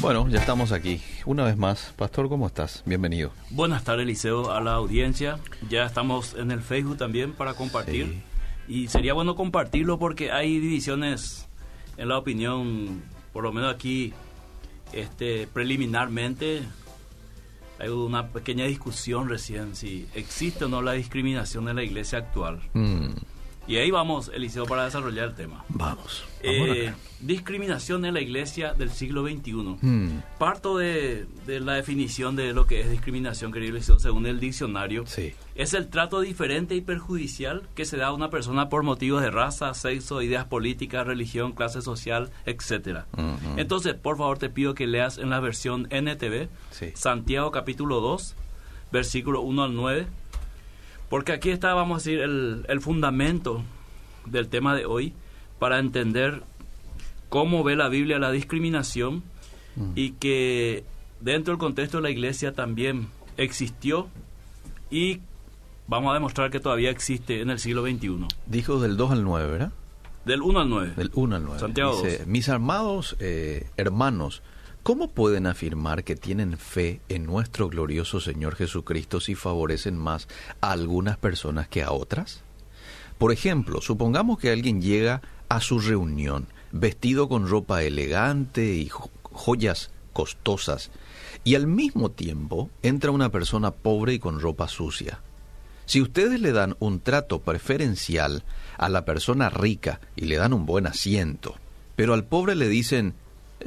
[0.00, 1.00] Bueno, ya estamos aquí.
[1.26, 2.84] Una vez más, Pastor, ¿cómo estás?
[2.86, 3.32] Bienvenido.
[3.50, 5.40] Buenas tardes, Liceo, a la audiencia.
[5.68, 8.22] Ya estamos en el Facebook también para compartir.
[8.68, 11.48] Y sería bueno compartirlo porque hay divisiones
[11.96, 14.12] en la opinión, por lo menos aquí,
[14.92, 16.62] este, preliminarmente,
[17.80, 22.60] hay una pequeña discusión recién si existe o no la discriminación en la iglesia actual.
[22.72, 23.14] Mm,
[23.68, 25.62] Y ahí vamos, Eliseo, para desarrollar el tema.
[25.68, 26.24] vamos.
[26.42, 29.52] Eh, discriminación en la iglesia del siglo XXI.
[29.82, 34.40] Mm, Parto de, de la definición de lo que es discriminación, querido Eliseo, según el
[34.40, 35.04] diccionario.
[35.06, 35.34] sí.
[35.54, 39.30] Es el trato diferente y perjudicial que se da a una persona por motivos de
[39.32, 43.06] raza, sexo, ideas políticas, religión, clase social, etcétera.
[43.14, 43.58] Ujú.
[43.58, 46.92] Entonces, por favor, te pido que leas en la versión NTV, Sí.
[46.94, 48.36] Santiago capítulo 2,
[48.92, 50.06] versículo 1 al 9,
[51.08, 53.62] porque aquí está, vamos a decir, el, el fundamento
[54.26, 55.14] del tema de hoy
[55.58, 56.42] para entender
[57.28, 59.22] cómo ve la Biblia la discriminación
[59.78, 59.92] Mm.
[59.94, 60.84] y que
[61.20, 64.08] dentro del contexto de la iglesia también existió
[64.90, 65.20] y
[65.86, 68.26] vamos a demostrar que todavía existe en el siglo XXI.
[68.46, 69.72] Dijo del 2 al 9, ¿verdad?
[70.24, 70.92] Del 1 al 9.
[70.96, 71.60] Del 1 al 9.
[71.60, 74.42] Santiago Dice, mis amados eh, hermanos,
[74.88, 80.28] ¿cómo pueden afirmar que tienen fe en nuestro glorioso Señor Jesucristo si favorecen más
[80.62, 82.40] a algunas personas que a otras?
[83.18, 89.10] Por ejemplo, supongamos que alguien llega a su reunión vestido con ropa elegante y jo-
[89.24, 90.90] joyas costosas
[91.44, 95.20] y al mismo tiempo entra una persona pobre y con ropa sucia.
[95.84, 98.42] Si ustedes le dan un trato preferencial
[98.78, 101.56] a la persona rica y le dan un buen asiento,
[101.94, 103.12] pero al pobre le dicen,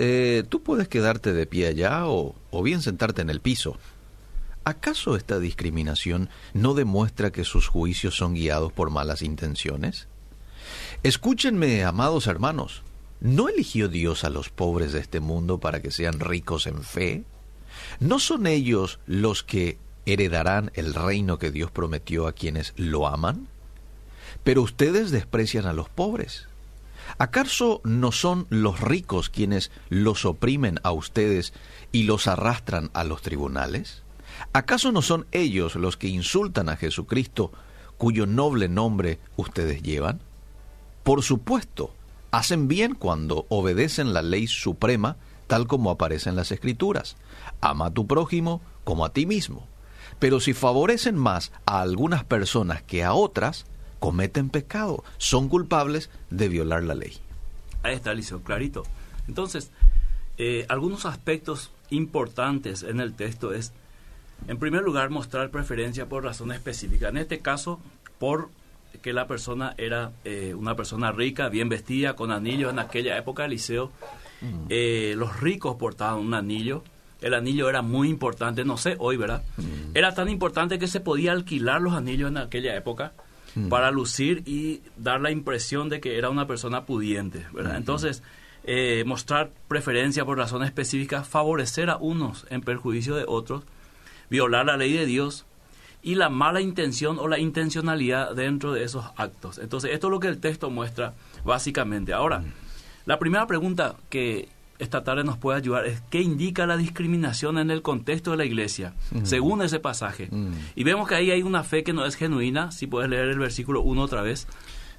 [0.04, 3.78] "Eh, tú puedes quedarte de pie allá o, o bien sentarte en el piso,
[4.64, 10.08] ¿acaso esta discriminación no demuestra que sus juicios son guiados por malas intenciones?
[11.04, 12.82] Escúchenme, amados hermanos,
[13.20, 17.24] ¿no eligió Dios a los pobres de este mundo para que sean ricos en fe?
[18.00, 23.50] ¿No son ellos los que heredarán el reino que Dios prometió a quienes lo aman?
[24.44, 26.48] Pero ustedes desprecian a los pobres.
[27.18, 31.54] ¿Acaso no son los ricos quienes los oprimen a ustedes
[31.92, 34.04] y los arrastran a los tribunales?
[34.54, 37.52] ¿Acaso no son ellos los que insultan a Jesucristo,
[37.98, 40.22] cuyo noble nombre ustedes llevan?
[41.04, 41.94] Por supuesto,
[42.32, 45.18] hacen bien cuando obedecen la ley suprema
[45.52, 47.18] tal como aparece en las Escrituras.
[47.60, 49.68] Ama a tu prójimo como a ti mismo.
[50.18, 53.66] Pero si favorecen más a algunas personas que a otras,
[54.02, 57.14] cometen pecado, son culpables de violar la ley.
[57.84, 58.84] Ahí está, Eliseo, clarito.
[59.28, 59.72] Entonces,
[60.40, 63.74] eh, algunos aspectos importantes en el texto es,
[64.48, 67.12] en primer lugar, mostrar preferencia por razones específicas.
[67.12, 67.80] En este caso,
[68.18, 68.50] por
[69.04, 72.72] que la persona era eh, una persona rica, bien vestida, con anillos.
[72.74, 73.92] En aquella época, Eliseo,
[74.70, 76.84] eh, los ricos portaban un anillo.
[77.22, 79.44] El anillo era muy importante, no sé hoy, ¿verdad?
[79.94, 83.14] Era tan importante que se podía alquilar los anillos en aquella época
[83.70, 87.78] para lucir y dar la impresión de que era una persona pudiente, ¿verdad?
[87.78, 88.24] Entonces,
[88.64, 93.64] eh, mostrar preferencia por razones específicas, favorecer a unos en perjuicio de otros,
[94.30, 95.46] violar la ley de Dios
[96.04, 99.58] y la mala intención o la intencionalidad dentro de esos actos.
[99.58, 101.14] Entonces, esto es lo que el texto muestra
[101.44, 102.14] básicamente.
[102.14, 102.44] Ahora,
[103.06, 104.48] la primera pregunta que
[104.82, 108.46] esta tarde nos puede ayudar es qué indica la discriminación en el contexto de la
[108.46, 108.94] iglesia,
[109.24, 110.30] según ese pasaje.
[110.76, 113.40] Y vemos que ahí hay una fe que no es genuina, si puedes leer el
[113.40, 114.48] versículo 1 otra vez.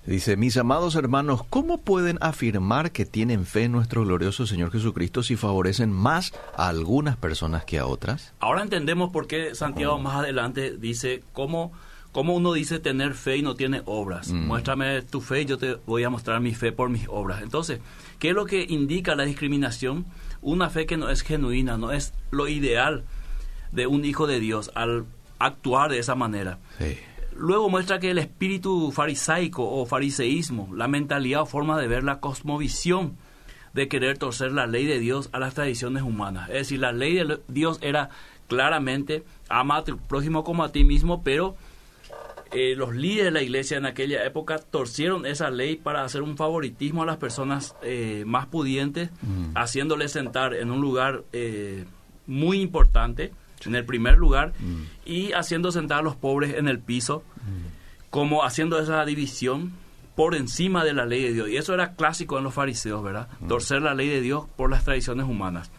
[0.07, 5.23] Dice, mis amados hermanos, ¿cómo pueden afirmar que tienen fe en nuestro glorioso Señor Jesucristo
[5.23, 8.33] si favorecen más a algunas personas que a otras?
[8.41, 11.73] Ahora entendemos por qué Santiago más adelante dice cómo,
[12.11, 14.33] cómo uno dice tener fe y no tiene obras.
[14.33, 14.47] Mm.
[14.47, 17.41] Muéstrame tu fe y yo te voy a mostrar mi fe por mis obras.
[17.41, 17.79] Entonces,
[18.23, 20.07] ¿qué es lo que indica la discriminación?
[20.43, 23.03] Una fe que no es genuina, no es lo ideal
[23.73, 25.07] de un hijo de Dios al
[25.41, 26.61] actuar de esa manera.
[26.79, 26.97] Sí.
[27.35, 32.21] Luego muestra que el espíritu farisaico o fariseísmo, la mentalidad o forma de ver la
[32.21, 33.17] cosmovisión
[33.75, 36.49] de querer torcer la ley de Dios a las tradiciones humanas.
[36.51, 38.11] Es decir, la ley de Dios era
[38.47, 41.57] claramente ama a tu prójimo como a ti mismo, pero
[42.53, 46.37] eh, los líderes de la iglesia en aquella época torcieron esa ley para hacer un
[46.37, 49.11] favoritismo a las personas eh, más pudientes,
[49.55, 51.87] haciéndoles sentar en un lugar eh,
[52.27, 53.33] muy importante,
[53.65, 54.53] en el primer lugar,
[55.07, 57.23] y haciendo sentar a los pobres en el piso,
[58.11, 59.73] como haciendo esa división
[60.15, 61.49] por encima de la ley de Dios.
[61.49, 63.29] Y eso era clásico en los fariseos, ¿verdad?
[63.49, 65.71] Torcer la ley de Dios por las tradiciones humanas.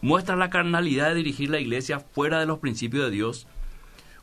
[0.00, 3.48] Muestra la carnalidad de dirigir la iglesia fuera de los principios de Dios,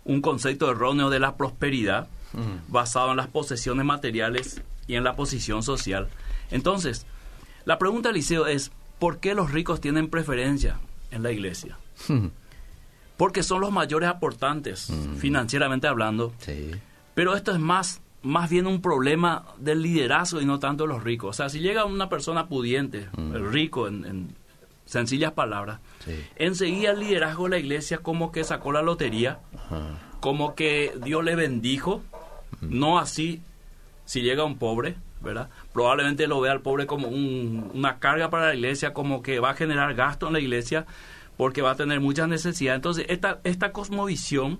[0.06, 2.07] un concepto erróneo de la prosperidad
[2.68, 6.10] basado en las posesiones materiales y en la posición social.
[6.52, 7.06] Entonces,
[7.66, 10.80] la pregunta, Eliseo, es, ¿por qué los ricos tienen preferencia
[11.12, 11.78] en la iglesia?
[13.18, 16.34] Porque son los mayores aportantes, financieramente hablando.
[16.40, 16.72] Sí.
[17.13, 21.04] Pero esto es más, más bien un problema del liderazgo y no tanto de los
[21.04, 21.30] ricos.
[21.30, 24.36] O sea, si llega una persona pudiente, rico en, en
[24.86, 26.24] sencillas palabras, Sí.
[26.36, 29.98] enseguida el liderazgo de la iglesia como que sacó la lotería, Ajá.
[30.19, 32.02] como que Dios le bendijo,
[32.62, 33.42] no así
[34.06, 35.50] si llega un pobre, ¿verdad?
[35.74, 39.52] Probablemente lo vea al pobre como un- una carga para la iglesia, como que va
[39.52, 40.86] a generar gasto en la iglesia
[41.38, 42.78] porque va a tener muchas necesidades.
[42.78, 44.60] Entonces, esta, esta cosmovisión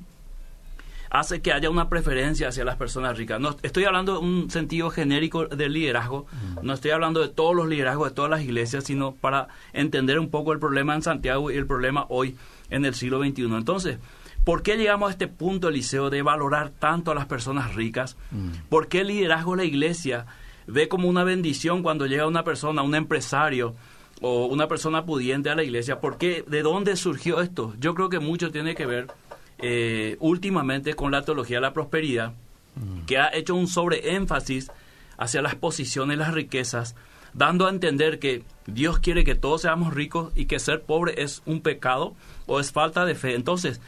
[1.10, 3.40] hace que haya una preferencia hacia las personas ricas.
[3.40, 6.26] No, estoy hablando de un sentido genérico del liderazgo,
[6.62, 10.30] no estoy hablando de todos los liderazgos de todas las iglesias, sino para entender un
[10.30, 12.36] poco el problema en Santiago y el problema hoy
[12.70, 13.44] en el siglo XXI.
[13.44, 13.98] Entonces,
[14.44, 18.18] ¿por qué llegamos a este punto, Eliseo, de valorar tanto a las personas ricas?
[18.70, 20.26] ¿Por qué el liderazgo de la iglesia
[20.68, 23.76] ve como una bendición cuando llega una persona, un empresario,
[24.22, 26.00] o una persona pudiente a la iglesia.
[26.00, 26.44] ¿Por qué?
[26.48, 27.74] ¿De dónde surgió esto?
[27.80, 29.08] Yo creo que mucho tiene que ver
[29.68, 32.34] eh, últimamente con la teología de la prosperidad,
[33.08, 34.70] que ha hecho un sobreénfasis
[35.18, 36.96] hacia las posiciones y las riquezas,
[37.34, 41.42] dando a entender que Dios quiere que todos seamos ricos y que ser pobre es
[41.48, 42.14] un pecado
[42.46, 43.34] o es falta de fe.
[43.34, 43.82] Entonces,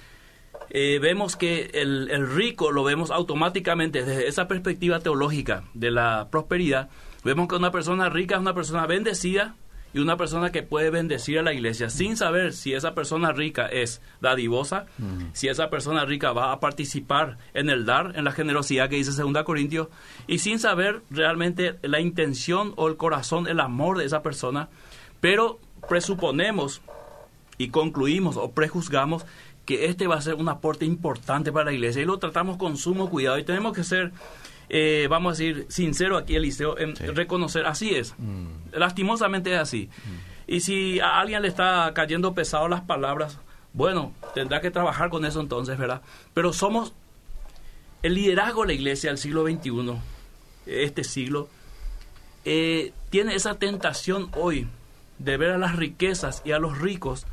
[0.71, 6.29] eh, vemos que el, el rico lo vemos automáticamente desde esa perspectiva teológica de la
[6.31, 6.89] prosperidad.
[7.24, 9.53] Vemos que una persona rica es una persona bendecida
[9.94, 13.68] y una persona que puede bendecir a la iglesia sin saber si esa persona rica
[13.68, 14.86] es dadivosa,
[15.34, 19.12] si esa persona rica va a participar en el dar, en la generosidad que dice
[19.22, 19.88] 2 Corintios,
[20.28, 24.69] y sin saber realmente la intención o el corazón, el amor de esa persona,
[25.22, 26.81] pero presuponemos
[27.57, 29.25] y concluimos o prejuzgamos
[29.66, 32.01] que este va a ser un aporte importante para la iglesia.
[32.01, 33.38] Y lo tratamos con sumo cuidado.
[33.38, 34.13] Y tenemos que ser,
[34.69, 37.06] eh, vamos a decir, sincero aquí, Eliseo, en Sí.
[37.08, 38.48] reconocer, así es, Mm.
[38.74, 39.90] lastimosamente es así.
[40.48, 43.40] Y si a alguien le está cayendo pesado las palabras,
[43.74, 46.02] bueno, tendrá que trabajar con eso entonces, ¿verdad?
[46.34, 46.94] Pero somos
[48.04, 49.98] el liderazgo de la iglesia del siglo XXI,
[50.66, 51.50] este siglo,
[52.46, 54.68] eh, tiene esa tentación hoy
[55.20, 57.25] de ver a las riquezas y a los ricos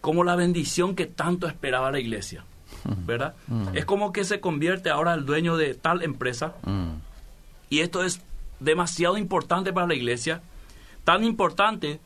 [0.00, 2.44] como la bendición que tanto esperaba la iglesia,
[3.06, 3.34] ¿verdad?
[3.74, 6.92] Es como que se convierte ahora el dueño de tal empresa Mm.
[7.70, 8.20] y esto es
[8.60, 10.40] demasiado importante para la iglesia,
[11.04, 12.00] tan importante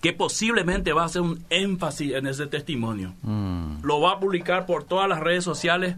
[0.00, 3.14] que posiblemente va a hacer un énfasis en ese testimonio.
[3.22, 3.78] Mm.
[3.82, 5.96] Lo va a publicar por todas las redes sociales,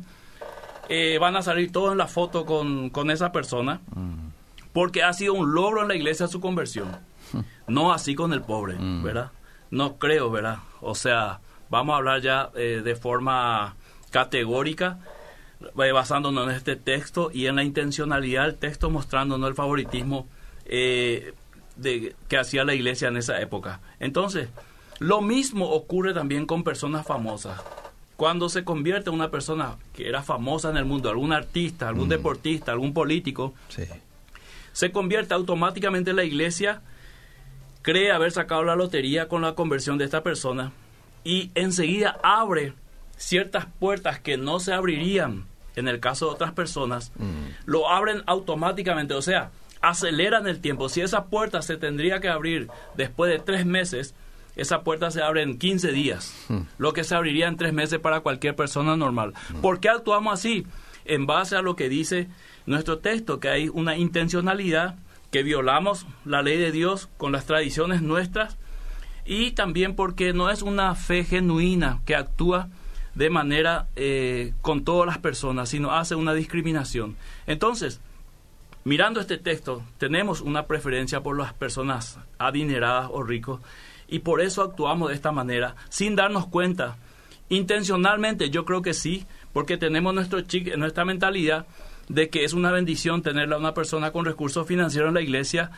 [0.88, 4.28] eh, van a salir todos en la foto con, con esa persona, Mm.
[4.72, 6.96] porque ha sido un logro en la iglesia su conversión.
[7.66, 9.02] No así con el pobre, Mm.
[9.02, 9.30] ¿verdad?
[9.70, 10.58] No creo, ¿verdad?
[10.80, 13.76] O sea, vamos a hablar ya eh, de forma
[14.10, 14.98] categórica,
[15.60, 20.26] eh, basándonos en este texto y en la intencionalidad del texto, mostrándonos el favoritismo
[20.64, 21.32] eh,
[21.76, 23.80] de, que hacía la iglesia en esa época.
[24.00, 24.48] Entonces,
[24.98, 27.60] lo mismo ocurre también con personas famosas.
[28.16, 32.72] Cuando se convierte una persona que era famosa en el mundo, algún artista, algún deportista,
[32.72, 33.84] algún político, Sí.
[34.72, 36.82] se convierte automáticamente en la iglesia,
[37.82, 40.72] cree haber sacado la lotería con la conversión de esta persona
[41.28, 42.72] y enseguida abre
[43.18, 45.44] ciertas puertas que no se abrirían
[45.76, 47.26] en el caso de otras personas, Mm.
[47.66, 49.50] lo abren automáticamente, o sea,
[49.82, 50.88] aceleran el tiempo.
[50.88, 54.14] Si esa puerta se tendría que abrir después de tres meses,
[54.56, 56.34] esa puerta se abre en 15 días,
[56.78, 59.34] lo que se abriría en tres meses para cualquier persona normal.
[59.60, 60.66] ¿Por qué actuamos así?
[61.04, 62.26] En base a lo que dice
[62.66, 64.96] nuestro texto, que hay una intencionalidad,
[65.30, 68.56] que violamos la ley de Dios con las tradiciones nuestras
[69.28, 72.70] y también porque no es una fe genuina que actúa
[73.14, 77.14] de manera eh, con todas las personas, sino hace una discriminación.
[77.46, 78.00] Entonces,
[78.84, 83.60] mirando este texto, tenemos una preferencia por las personas adineradas o ricos
[84.08, 86.96] y por eso actuamos de esta manera, sin darnos cuenta.
[87.50, 91.66] Intencionalmente, yo creo que sí, porque tenemos nuestro chic, nuestra mentalidad
[92.08, 95.70] de que es una bendición tenerla a una persona con recursos financieros en la iglesia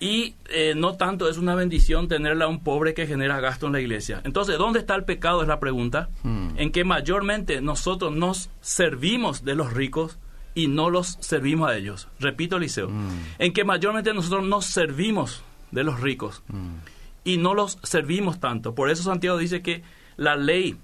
[0.00, 3.74] y eh, no tanto es una bendición tenerla a un pobre que genera gasto en
[3.74, 4.22] la iglesia.
[4.24, 5.42] Entonces, ¿dónde está el pecado?
[5.42, 6.08] Es la pregunta.
[6.22, 6.48] Mm.
[6.56, 10.18] En que mayormente nosotros nos servimos de los ricos
[10.54, 12.08] y no los servimos a ellos.
[12.18, 12.88] Repito, Liceo.
[12.88, 13.08] Mm.
[13.38, 16.76] En que mayormente nosotros nos servimos de los ricos Mm.
[17.24, 18.74] y no los servimos tanto.
[18.74, 19.82] Por eso Santiago dice que
[20.16, 20.76] la ley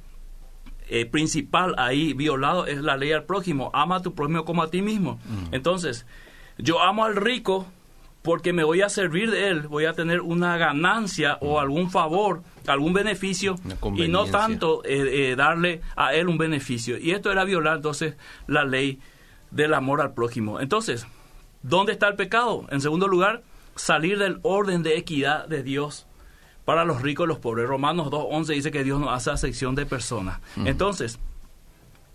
[0.88, 3.70] eh, principal ahí violado es la ley al prójimo.
[3.72, 5.18] Ama a tu prójimo como a ti mismo.
[5.50, 6.06] Entonces,
[6.58, 7.66] yo amo al rico
[8.26, 12.42] porque me voy a servir de él, voy a tener una ganancia o algún favor,
[12.66, 13.54] algún beneficio
[13.94, 16.98] y no tanto eh, eh, darle a él un beneficio.
[16.98, 18.16] Y esto era violar entonces
[18.48, 18.98] la ley
[19.52, 20.58] del amor al prójimo.
[20.58, 21.06] Entonces,
[21.62, 22.66] ¿dónde está el pecado?
[22.70, 23.44] En segundo lugar,
[23.76, 26.08] salir del orden de equidad de Dios
[26.64, 27.68] para los ricos y los pobres.
[27.68, 30.40] Romanos 2.11 dice que Dios no hace acepción de personas.
[30.64, 31.20] Entonces,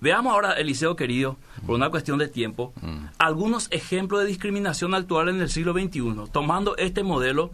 [0.02, 2.74] veamos ahora, Eliseo querido, por una cuestión de tiempo,
[3.18, 7.52] algunos ejemplos de discriminación actual en el siglo XXI, tomando este modelo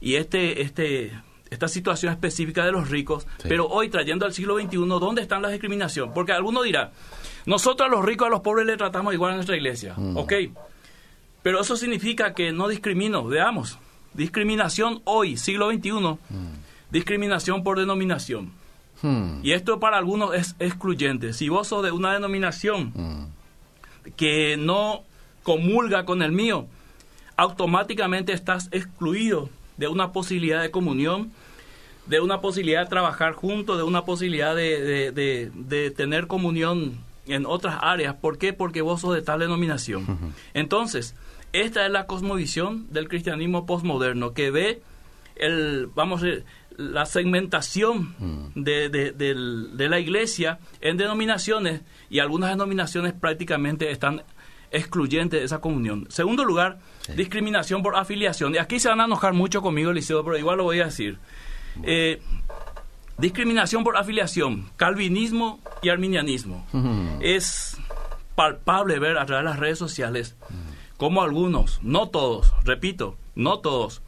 [0.00, 1.12] y este, este,
[1.48, 5.52] esta situación específica de los ricos, pero hoy trayendo al siglo XXI, ¿dónde están las
[5.52, 6.12] discriminación?
[6.12, 6.92] Porque alguno dirá,
[7.46, 9.94] nosotros a los ricos a los pobres le tratamos igual en nuestra iglesia.
[10.14, 10.32] Ok,
[11.42, 13.24] pero eso significa que no discrimino.
[13.24, 13.78] Veamos,
[14.14, 16.18] discriminación hoy, siglo XXI,
[16.90, 18.52] discriminación por denominación.
[19.02, 19.40] Hmm.
[19.42, 21.32] Y esto para algunos es excluyente.
[21.32, 22.92] Si vos sos de una denominación
[24.16, 25.02] que no
[25.42, 26.66] comulga con el mío,
[27.36, 31.32] automáticamente estás excluido de una posibilidad de comunión,
[32.06, 37.78] de una posibilidad de trabajar juntos, de una posibilidad de, de, tener comunión en otras
[37.82, 38.14] áreas.
[38.14, 38.52] ¿Por qué?
[38.52, 40.34] Porque vos sos de tal denominación.
[40.54, 41.14] Entonces,
[41.52, 44.82] esta es la cosmovisión del cristianismo postmoderno, que ve
[45.36, 46.26] el, vamos a
[46.76, 54.22] la segmentación de, de, la iglesia en denominaciones y algunas denominaciones prácticamente están
[54.70, 56.06] excluyentes de esa comunión.
[56.10, 56.78] Segundo lugar,
[57.14, 58.54] discriminación por afiliación.
[58.54, 61.18] Y aquí se van a enojar mucho conmigo, Liceo, pero igual lo voy a decir.
[61.82, 62.20] Eh,
[63.18, 66.66] discriminación por afiliación, calvinismo y arminianismo.
[67.20, 67.78] Es
[68.34, 70.36] palpable ver a través de las redes sociales
[70.96, 74.02] como algunos, no todos, repito, no todos,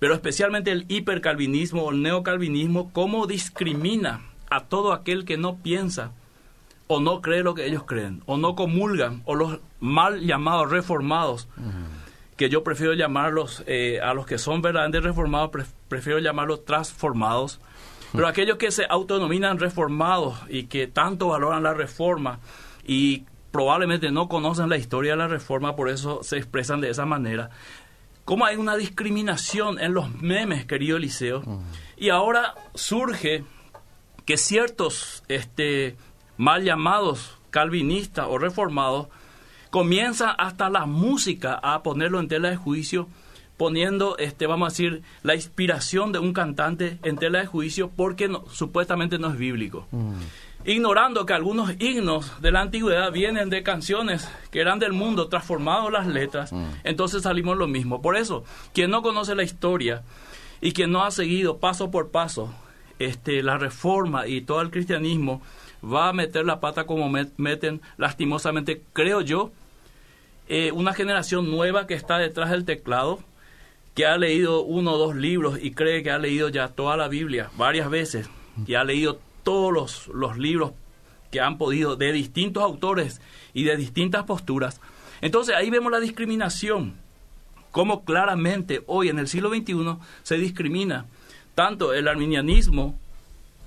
[0.00, 6.10] pero especialmente el hipercalvinismo o el neocalvinismo, cómo discrimina a todo aquel que no piensa
[6.88, 11.48] o no cree lo que ellos creen, o no comulgan, o los mal llamados reformados,
[12.36, 15.50] que yo prefiero llamarlos, eh, a los que son verdaderamente reformados,
[15.86, 17.60] prefiero llamarlos transformados,
[18.12, 22.40] pero aquellos que se autodenominan reformados y que tanto valoran la reforma
[22.84, 27.06] y probablemente no conocen la historia de la reforma, por eso se expresan de esa
[27.06, 27.50] manera.
[28.30, 31.42] ¿Cómo hay una discriminación en los memes, querido Eliseo?
[31.96, 33.42] Y ahora surge
[34.24, 35.96] que ciertos este,
[36.36, 39.08] mal llamados calvinistas o reformados
[39.70, 43.08] comienzan hasta la música a ponerlo en tela de juicio
[43.56, 48.30] poniendo, este, vamos a decir, la inspiración de un cantante en tela de juicio porque
[48.52, 49.88] supuestamente no es bíblico.
[49.90, 50.12] Mm.
[50.64, 55.90] Ignorando que algunos himnos de la antigüedad vienen de canciones que eran del mundo, transformado
[55.90, 56.64] las letras, mm.
[56.84, 58.02] entonces salimos lo mismo.
[58.02, 60.02] Por eso, quien no conoce la historia
[60.60, 62.54] y quien no ha seguido paso por paso
[62.98, 65.40] este, la reforma y todo el cristianismo,
[65.82, 69.52] va a meter la pata como meten lastimosamente, creo yo,
[70.48, 73.20] eh, una generación nueva que está detrás del teclado,
[73.94, 77.08] que ha leído uno o dos libros y cree que ha leído ya toda la
[77.08, 78.28] Biblia varias veces
[78.66, 79.18] y ha leído
[79.50, 80.74] todos los, los libros
[81.32, 83.20] que han podido de distintos autores
[83.52, 84.80] y de distintas posturas.
[85.22, 86.94] Entonces ahí vemos la discriminación,
[87.72, 91.06] cómo claramente hoy en el siglo XXI se discrimina
[91.56, 92.96] tanto el arminianismo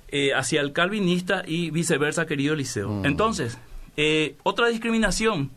[0.08, 2.88] eh, hacia el calvinista y viceversa, querido Eliseo.
[2.88, 3.04] Mm.
[3.04, 3.58] Entonces,
[3.98, 5.50] eh, otra discriminación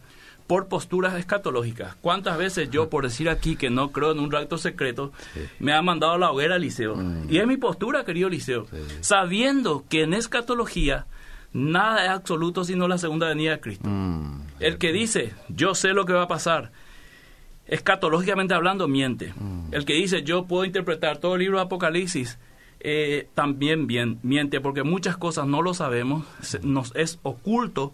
[0.47, 1.95] por posturas escatológicas.
[2.01, 5.11] ¿Cuántas veces yo, por decir aquí que no creo en un rapto secreto,
[5.59, 6.95] me ha mandado a la hoguera al liceo?
[6.95, 7.27] Mm.
[7.29, 8.65] Y es mi postura, querido liceo.
[9.01, 11.05] Sabiendo que en escatología
[11.53, 13.89] nada es absoluto sino la segunda venida de Cristo.
[13.89, 14.41] Mm.
[14.59, 16.71] El que dice, yo sé lo que va a pasar,
[17.67, 19.33] escatológicamente hablando, miente.
[19.35, 19.73] Mm.
[19.73, 22.39] El que dice, yo puedo interpretar todo el libro de Apocalipsis,
[22.79, 26.25] eh, también bien, miente, porque muchas cosas no lo sabemos,
[26.61, 27.93] nos es oculto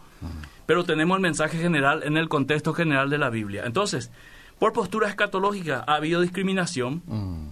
[0.65, 3.63] pero tenemos el mensaje general en el contexto general de la Biblia.
[3.65, 4.11] Entonces,
[4.59, 7.47] por postura escatológica ha habido discriminación, mm.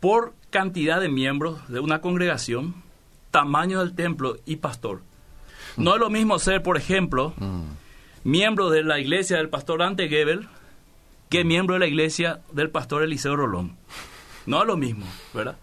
[0.00, 2.74] por cantidad de miembros de una congregación,
[3.30, 5.02] tamaño del templo y pastor.
[5.76, 5.84] Mm.
[5.84, 7.62] No es lo mismo ser, por ejemplo, mm.
[8.24, 10.48] miembro de la iglesia del pastor Ante Gebel
[11.28, 13.76] que miembro de la iglesia del pastor Eliseo Rolón.
[14.46, 15.56] No es lo mismo, ¿verdad?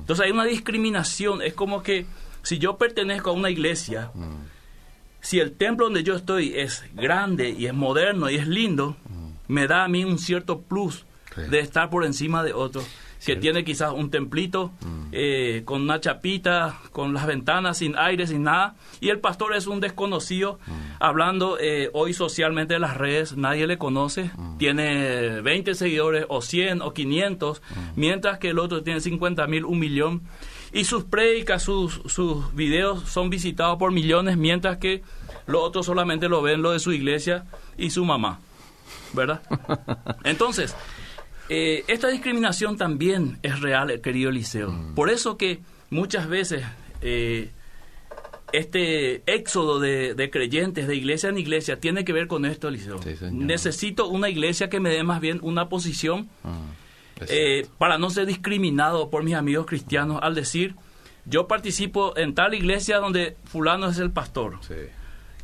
[0.00, 1.42] Entonces hay una discriminación.
[1.42, 2.06] Es como que
[2.42, 4.12] si yo pertenezco a una iglesia
[5.24, 8.94] si el templo donde yo estoy es grande y es moderno y es lindo,
[9.48, 11.06] me da a mí un cierto plus
[11.50, 12.86] de estar por encima de otros
[13.24, 15.08] que tiene quizás un templito mm.
[15.12, 19.66] eh, con una chapita, con las ventanas sin aire, sin nada, y el pastor es
[19.66, 20.72] un desconocido, mm.
[21.00, 24.58] hablando eh, hoy socialmente de las redes, nadie le conoce, mm.
[24.58, 27.62] tiene 20 seguidores o 100 o 500,
[27.96, 30.22] mientras que el otro tiene 50 mil, un millón.
[30.74, 35.02] Y sus prédicas, sus, sus videos son visitados por millones, mientras que
[35.46, 37.44] los otros solamente lo ven lo de su iglesia
[37.78, 38.40] y su mamá.
[39.12, 39.40] ¿Verdad?
[40.24, 40.74] Entonces,
[41.48, 44.72] eh, esta discriminación también es real, querido Eliseo.
[44.72, 44.94] Mm.
[44.96, 46.64] Por eso que muchas veces
[47.02, 47.50] eh,
[48.52, 52.98] este éxodo de, creyentes de iglesia en iglesia tiene que ver con esto, Eliseo.
[53.30, 56.83] Necesito una iglesia que me dé más bien una posición mm,
[57.28, 60.74] eh, para no ser discriminado por mis amigos cristianos al decir,
[61.26, 64.58] yo participo en tal iglesia donde fulano es el pastor.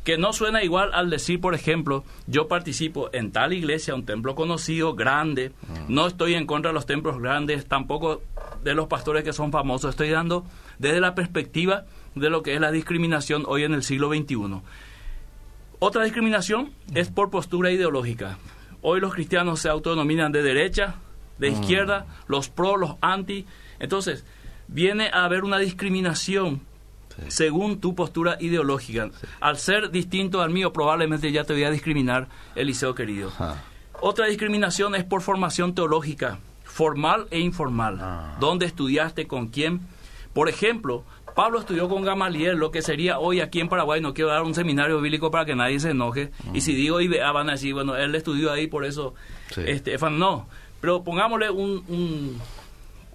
[0.03, 4.33] Que no suena igual al decir, por ejemplo, yo participo en tal iglesia, un templo
[4.33, 5.93] conocido, grande, mm.
[5.93, 8.21] no estoy en contra de los templos grandes, tampoco
[8.63, 10.45] de los pastores que son famosos, estoy dando
[10.79, 11.85] desde la perspectiva
[12.15, 14.61] de lo que es la discriminación hoy en el siglo XXI.
[15.79, 18.37] Otra discriminación es por postura ideológica.
[18.81, 20.95] Hoy los cristianos se autodenominan de derecha,
[21.41, 21.53] de mm.
[21.53, 23.45] izquierda, los pro, los anti.
[23.79, 24.23] Entonces,
[24.67, 26.61] viene a haber una discriminación
[27.27, 29.09] según tu postura ideológica.
[29.41, 33.31] Al ser distinto al mío, probablemente ya te voy a discriminar, Eliseo querido.
[33.99, 37.97] Otra discriminación es por formación teológica, formal e informal.
[37.99, 38.37] Ah.
[38.39, 39.27] ¿Dónde estudiaste?
[39.27, 39.81] ¿Con quién?
[40.33, 41.03] Por ejemplo,
[41.35, 44.55] Pablo estudió con Gamaliel, lo que sería hoy aquí en Paraguay, no quiero dar un
[44.55, 47.95] seminario bíblico para que nadie se enoje, y si digo IBA van a decir, bueno,
[47.95, 49.13] él estudió ahí, por eso,
[49.57, 50.47] este, no,
[50.81, 52.39] pero pongámosle un,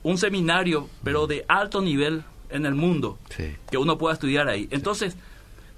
[0.02, 3.18] un, seminario, pero de alto nivel en el mundo,
[3.70, 4.68] que uno pueda estudiar ahí.
[4.70, 5.16] Entonces,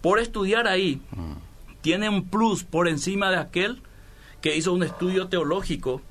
[0.03, 1.33] por estudiar ahí, mm.
[1.81, 3.81] tiene un plus por encima de aquel
[4.43, 6.03] que hizo un estudio teológico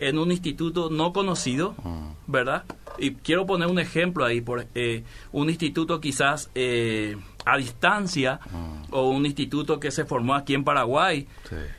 [0.00, 2.08] en un instituto no conocido, mm.
[2.26, 2.64] ¿verdad?
[2.98, 8.92] Y quiero poner un ejemplo ahí, por eh, un instituto quizás eh, a distancia mm.
[8.94, 11.26] o un instituto que se formó aquí en Paraguay.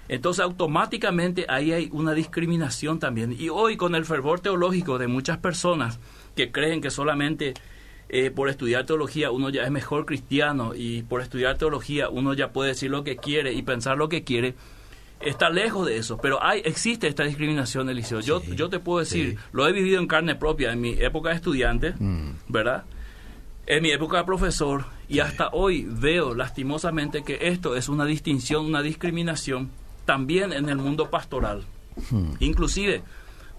[0.08, 3.36] Entonces automáticamente ahí hay una discriminación también.
[3.38, 6.00] Y hoy con el fervor teológico de muchas personas
[6.36, 7.53] que creen que solamente
[8.10, 12.51] eh, por estudiar teología uno ya es mejor cristiano y por estudiar teología uno ya
[12.51, 14.56] puede decir lo que quiere y pensar lo que quiere,
[15.22, 18.20] está lejos de eso, pero hay existe esta discriminación, Eliseo.
[18.20, 21.36] yo, yo te puedo decir, lo he vivido en carne propia en mi época de
[21.36, 22.32] estudiante, mm.
[22.50, 22.84] ¿verdad?
[23.68, 28.65] En mi época de profesor, y hasta hoy veo lastimosamente que esto es una distinción,
[28.65, 29.70] una discriminación
[30.06, 31.65] también en el mundo pastoral.
[32.10, 32.36] Mm.
[32.39, 33.03] Inclusive,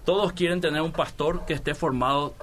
[0.03, 2.33] todos quieren tener un pastor que esté formado,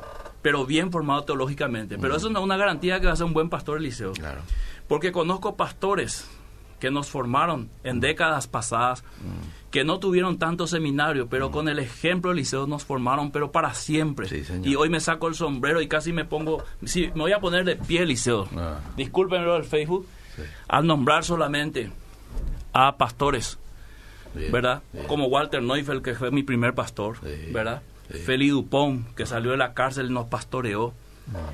[0.42, 1.98] pero bien formado teológicamente.
[1.98, 2.16] Pero mm.
[2.16, 4.12] eso no es una garantía que va a ser un buen pastor, Eliseo.
[4.12, 4.42] Claro.
[4.86, 6.30] Porque conozco pastores
[6.80, 9.04] que nos formaron en décadas pasadas,
[9.70, 13.74] que no tuvieron tanto seminario, pero con el ejemplo del liceo nos formaron, pero para
[13.74, 14.28] siempre.
[14.64, 17.64] y hoy me saco el sombrero y casi me pongo, sí, me voy a poner
[17.64, 18.48] de pie, liceo.
[18.56, 18.80] Ah.
[18.96, 20.06] Discúlpenlo del Facebook,
[20.66, 21.92] al nombrar solamente
[22.72, 23.58] a pastores,
[24.50, 24.82] ¿verdad?
[25.06, 27.18] Como Walter Neufeld, que fue mi primer pastor,
[27.52, 27.82] ¿verdad?
[28.24, 30.94] Feli Dupont, que salió de la cárcel y nos pastoreó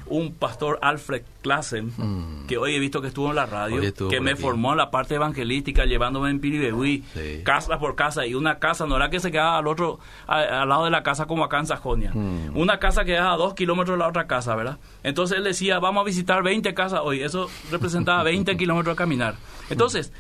[0.07, 2.47] un pastor Alfred Klassen, mm.
[2.47, 5.15] que hoy he visto que estuvo en la radio, que me formó en la parte
[5.15, 7.05] evangelística, llevándome en Piribehuí,
[7.45, 10.85] casa por casa, y una casa, no era que se quedaba al otro, al lado
[10.85, 12.57] de la casa como acá en Sajonia, mm.
[12.57, 14.79] una casa que a dos kilómetros de la otra casa, ¿verdad?
[15.03, 19.35] Entonces él decía, vamos a visitar 20 casas hoy, eso representaba 20 kilómetros de caminar.
[19.71, 20.13] Entonces,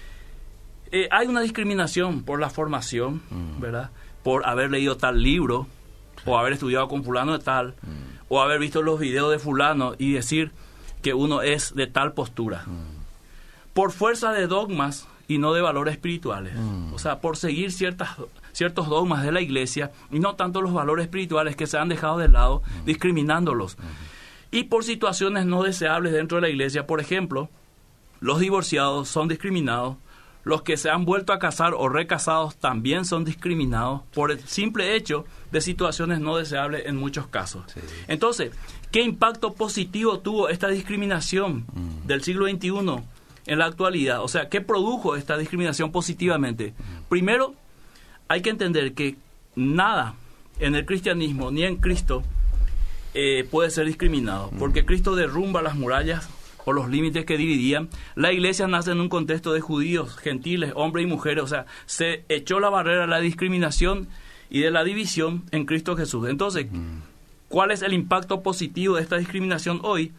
[0.92, 3.60] eh, hay una discriminación por la formación, mm.
[3.60, 3.90] ¿verdad?
[4.22, 5.66] Por haber leído tal libro,
[6.26, 7.74] o haber estudiado con fulano de tal,
[8.28, 10.52] o haber visto los videos de fulano y decir
[11.02, 12.64] que uno es de tal postura.
[12.66, 13.72] Mm.
[13.72, 16.54] Por fuerza de dogmas y no de valores espirituales.
[16.56, 16.94] Mm.
[16.94, 18.10] O sea, por seguir ciertas,
[18.52, 22.18] ciertos dogmas de la iglesia y no tanto los valores espirituales que se han dejado
[22.18, 22.84] de lado, mm.
[22.86, 23.76] discriminándolos.
[24.50, 27.50] Y por situaciones no deseables dentro de la iglesia, por ejemplo,
[28.20, 29.96] los divorciados son discriminados
[30.46, 34.94] los que se han vuelto a casar o recasados también son discriminados por el simple
[34.94, 37.64] hecho de situaciones no deseables en muchos casos.
[38.06, 38.52] Entonces,
[38.92, 42.06] ¿qué impacto positivo tuvo esta discriminación mm.
[42.06, 42.70] del siglo XXI
[43.46, 44.22] en la actualidad?
[44.22, 46.74] O sea, ¿qué produjo esta discriminación positivamente?
[46.78, 47.08] Mm.
[47.08, 47.54] Primero,
[48.28, 49.16] hay que entender que
[49.56, 50.14] nada
[50.60, 52.22] en el cristianismo ni en Cristo
[53.14, 54.58] eh, puede ser discriminado, mm.
[54.58, 56.28] porque Cristo derrumba las murallas
[56.66, 57.88] por los límites que dividían.
[58.16, 62.24] La iglesia nace en un contexto de judíos, gentiles, hombres y mujeres, o sea, se
[62.28, 64.08] echó la barrera de la discriminación
[64.50, 66.28] y de la división en Cristo Jesús.
[66.28, 66.66] Entonces,
[67.48, 70.12] ¿cuál es el impacto positivo de esta discriminación hoy?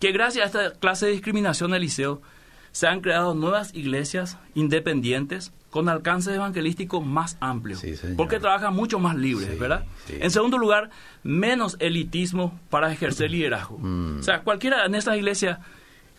[0.00, 2.22] Que gracias a esta clase de discriminación, Eliseo,
[2.70, 7.78] se han creado nuevas iglesias independientes con alcance evangelístico más amplio,
[8.18, 9.86] porque trabajan mucho más libres, ¿verdad?
[10.06, 10.90] En segundo lugar,
[11.22, 13.78] menos elitismo para ejercer liderazgo.
[13.78, 14.18] Mm.
[14.18, 15.60] O sea, cualquiera en estas iglesias,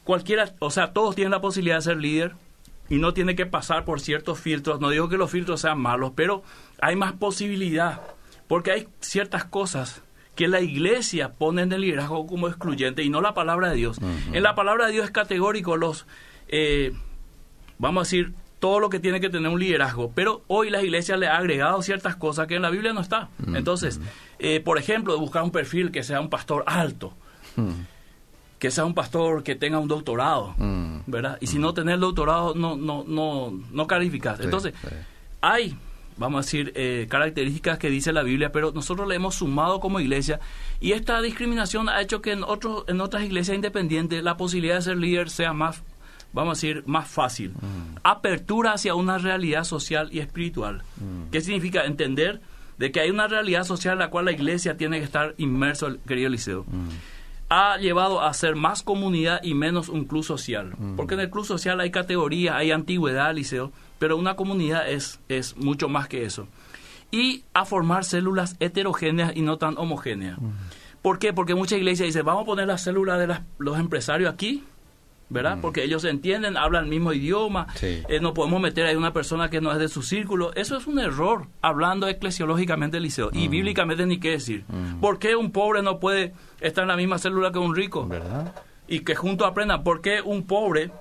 [0.03, 2.33] cualquiera, o sea, todos tienen la posibilidad de ser líder
[2.89, 4.81] y no tiene que pasar por ciertos filtros.
[4.81, 6.41] No digo que los filtros sean malos, pero
[6.81, 8.01] hay más posibilidad,
[8.47, 10.01] porque hay ciertas cosas
[10.33, 13.99] que la iglesia pone en el liderazgo como excluyente y no la palabra de Dios.
[14.31, 16.07] En la palabra de Dios es categórico los,
[16.47, 16.91] eh,
[17.77, 18.33] vamos a decir,
[18.63, 20.13] todo lo que tiene que tener un liderazgo.
[20.15, 23.27] Pero hoy la iglesia le ha agregado ciertas cosas que en la Biblia no está.
[23.39, 24.03] Mm, Entonces, mm.
[24.39, 27.13] Eh, por ejemplo, buscar un perfil que sea un pastor alto.
[27.57, 27.71] Mm.
[28.59, 30.55] que sea un pastor que tenga un doctorado.
[31.07, 31.37] ¿verdad?
[31.41, 34.37] Y si no tenés el doctorado, no, no, no, no calificas.
[34.37, 34.95] Sí, Entonces, sí.
[35.41, 35.75] hay,
[36.15, 39.99] vamos a decir, eh, características que dice la Biblia, pero nosotros le hemos sumado como
[39.99, 40.39] iglesia
[40.79, 44.81] y esta discriminación ha hecho que en, otros en otras iglesias independientes la posibilidad de
[44.83, 45.83] ser líder sea más,
[46.33, 47.51] vamos a decir, más fácil.
[47.51, 47.97] Mm.
[48.03, 50.83] Apertura hacia una realidad social y espiritual.
[50.97, 51.29] Mm.
[51.31, 51.85] ¿Qué significa?
[51.85, 52.41] Entender
[52.77, 55.95] de que hay una realidad social en la cual la iglesia tiene que estar inmerso,
[56.07, 56.89] querido Liceo Mm.
[57.49, 60.73] ha llevado a ser más comunidad y menos un club social.
[60.77, 60.95] Mm.
[60.95, 65.55] Porque en el club social hay categoría, hay antigüedad, liceo, pero una comunidad es, es
[65.55, 66.47] mucho más que eso.
[67.11, 70.39] Y a formar células heterogéneas y no tan homogéneas.
[71.03, 71.31] ¿Por qué?
[71.31, 74.63] Porque muchas iglesias dicen, vamos a poner las células de las- los empresarios aquí,
[75.33, 75.57] ¿verdad?
[75.61, 78.01] Porque ellos se entienden, hablan el mismo idioma, Sí.
[78.07, 80.53] eh, no podemos meter ahí una persona que no es de su círculo.
[80.53, 83.29] Eso es un error, hablando eclesiológicamente del liceo.
[83.33, 84.63] Y bíblicamente ni qué decir.
[85.01, 88.07] ¿Por qué un pobre no puede estar en la misma célula que un rico?
[88.07, 88.53] ¿Verdad?
[88.87, 89.83] Y que juntos aprendan.
[89.83, 90.91] ¿Por qué un pobre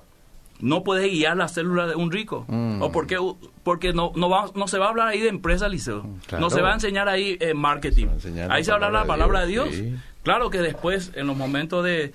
[0.59, 2.45] no puede guiar la célula de un rico?
[2.47, 2.81] Mm.
[2.81, 3.17] ¿O por qué
[3.63, 6.05] porque no, no, va- no se va a hablar ahí de empresa, liceo?
[6.27, 6.41] claro.
[6.43, 8.07] No se va a enseñar ahí eh, marketing.
[8.07, 9.69] Se enseñar ahí se va a hablar la palabra de de Dios.
[9.71, 9.95] Dios, sí.
[10.23, 12.13] Claro que después, en los momentos de,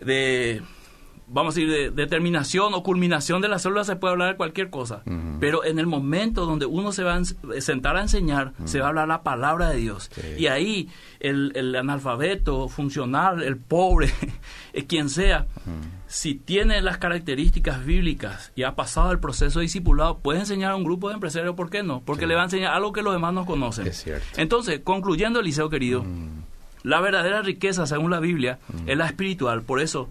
[0.00, 0.62] de
[1.28, 4.70] vamos a decir, de determinación o culminación de la célula se puede hablar de cualquier
[4.70, 5.02] cosa.
[5.40, 8.86] Pero en el momento donde uno se va a ens- sentar a enseñar, se va
[8.86, 10.10] a hablar la palabra de Dios.
[10.14, 10.22] Sí.
[10.38, 10.88] Y ahí
[11.20, 14.10] el, el analfabeto, funcional, el pobre,
[14.72, 15.46] eh, quien sea,
[16.06, 20.76] si tiene las características bíblicas y ha pasado el proceso de discipulado, puede enseñar a
[20.76, 22.02] un grupo de empresarios, ¿por qué no?
[22.04, 22.28] Porque Sí.
[22.28, 23.86] le va a enseñar algo que los demás no conocen.
[23.88, 24.24] Es cierto.
[24.36, 26.42] Entonces, concluyendo, Eliseo querido, Mm.
[26.84, 29.62] la verdadera riqueza, según la Biblia, es la espiritual.
[29.62, 30.08] Por eso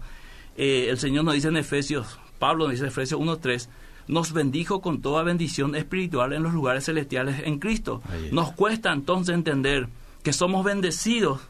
[0.56, 3.68] eh, el Señor nos dice en Efesios, Pablo nos dice en Efesios 1.3,
[4.08, 8.02] nos bendijo con toda bendición espiritual en los lugares celestiales en Cristo.
[8.30, 9.88] Nos cuesta entonces entender
[10.22, 11.40] que somos bendecidos,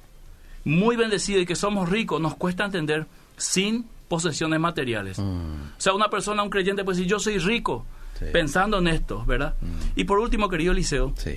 [0.64, 2.20] muy bendecidos y que somos ricos.
[2.20, 5.18] Nos cuesta entender sin posesiones materiales.
[5.18, 5.22] Mm.
[5.22, 7.84] O sea, una persona, un creyente puede decir, yo soy rico,
[8.18, 8.24] Sí.
[8.32, 9.54] pensando en esto, ¿verdad?
[9.60, 9.66] Mm.
[10.00, 11.36] Y por último, querido Eliseo, Sí.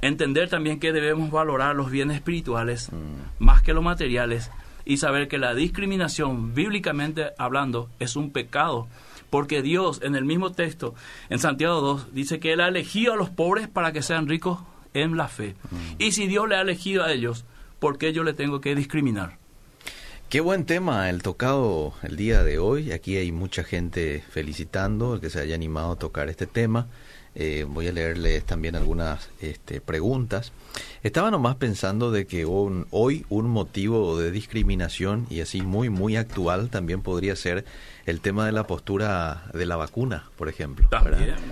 [0.00, 3.42] entender también que debemos valorar los bienes espirituales Mm.
[3.44, 4.50] más que los materiales
[4.84, 8.88] y saber que la discriminación, bíblicamente hablando, es un pecado.
[9.30, 10.94] Porque Dios, en el mismo texto,
[11.28, 14.58] en Santiago 2, dice que Él ha elegido a los pobres para que sean ricos
[14.92, 15.54] en la fe.
[15.98, 17.44] Y si Dios le ha elegido a ellos,
[17.78, 19.38] ¿por qué yo le tengo que discriminar?
[20.28, 22.92] Qué buen tema el tocado el día de hoy.
[22.92, 26.86] Aquí hay mucha gente felicitando el que se haya animado a tocar este tema.
[27.36, 30.52] Eh, voy a leerles también algunas este, preguntas.
[31.04, 36.16] Estaba nomás pensando de que un- hoy un motivo de discriminación y así muy muy
[36.16, 37.64] actual también podría ser
[38.06, 40.88] el tema de la postura de la vacuna, por ejemplo.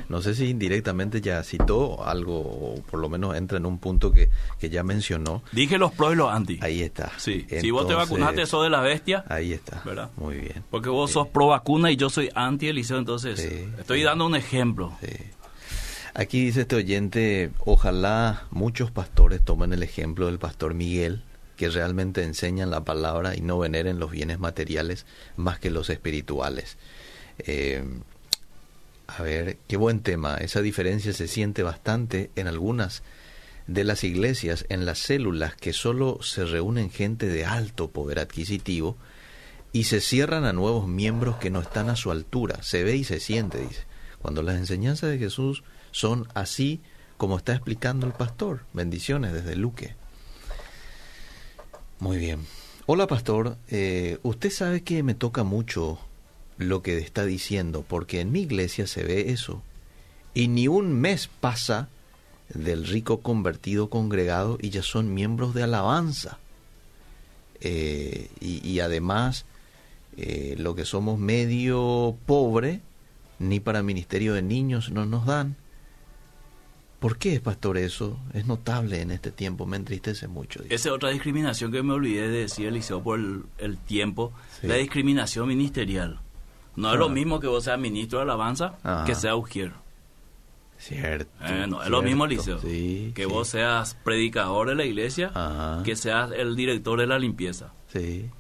[0.09, 4.13] No sé si indirectamente ya citó algo o por lo menos entra en un punto
[4.13, 5.43] que, que ya mencionó.
[5.53, 6.59] Dije los pros y los anti.
[6.61, 7.13] Ahí está.
[7.19, 9.25] Sí, si vos te vacunaste, sos de la bestia.
[9.29, 9.81] Ahí está.
[9.85, 10.11] ¿Verdad?
[10.17, 10.65] Muy bien.
[10.71, 14.05] Porque vos sos pro vacuna y yo soy anti Eliseo, entonces Sí, estoy sí.
[14.05, 14.93] dando un ejemplo.
[15.01, 15.13] Sí.
[16.19, 21.23] Aquí dice este oyente, ojalá muchos pastores tomen el ejemplo del pastor Miguel,
[21.57, 26.77] que realmente enseñan la palabra y no veneren los bienes materiales más que los espirituales.
[27.39, 27.85] Eh,
[29.07, 30.39] a ver, qué buen tema.
[30.39, 33.05] Esa diferencia se siente bastante en algunas
[33.69, 38.97] de las iglesias, en las células que solo se reúnen gente de alto poder adquisitivo
[39.73, 42.61] y se cierran a nuevos miembros que no están a su altura.
[42.65, 43.85] Se ve y se siente, dice.
[44.21, 46.81] Cuando las enseñanzas de Jesús son así
[47.17, 48.65] como está explicando el pastor.
[48.73, 49.95] Bendiciones desde Luque.
[51.99, 52.47] Muy bien.
[52.87, 55.99] Hola pastor, Eh, usted sabe que me toca mucho
[56.57, 59.63] lo que está diciendo, porque en mi iglesia se ve eso.
[60.35, 61.89] Y ni un mes pasa
[62.49, 66.39] del rico convertido congregado y ya son miembros de alabanza.
[67.61, 69.45] Eh, y, además,
[70.17, 72.81] eh, lo que somos medio pobre,
[73.39, 75.57] ni para ministerio de niños no nos dan.
[76.99, 78.19] ¿Por qué, pastor, eso?
[78.35, 80.61] Es notable en este tiempo, me entristece mucho.
[80.65, 84.33] Esa es otra discriminación que me olvidé de decir, Eliseo, por el, el tiempo.
[84.61, 84.67] Sí.
[84.67, 86.19] La discriminación ministerial.
[86.75, 86.99] No es Ah.
[86.99, 89.05] lo mismo que vos seas ministro de alabanza Ajá.
[89.05, 89.73] que seas ujier.
[90.79, 91.31] Cierto.
[91.45, 92.59] Eh, no, es lo mismo, Eliseo.
[92.61, 93.29] Sí, que sí.
[93.29, 95.83] vos seas predicador de la iglesia, Ajá.
[95.85, 97.73] que seas el director de la limpieza.
[97.93, 98.31] Sí.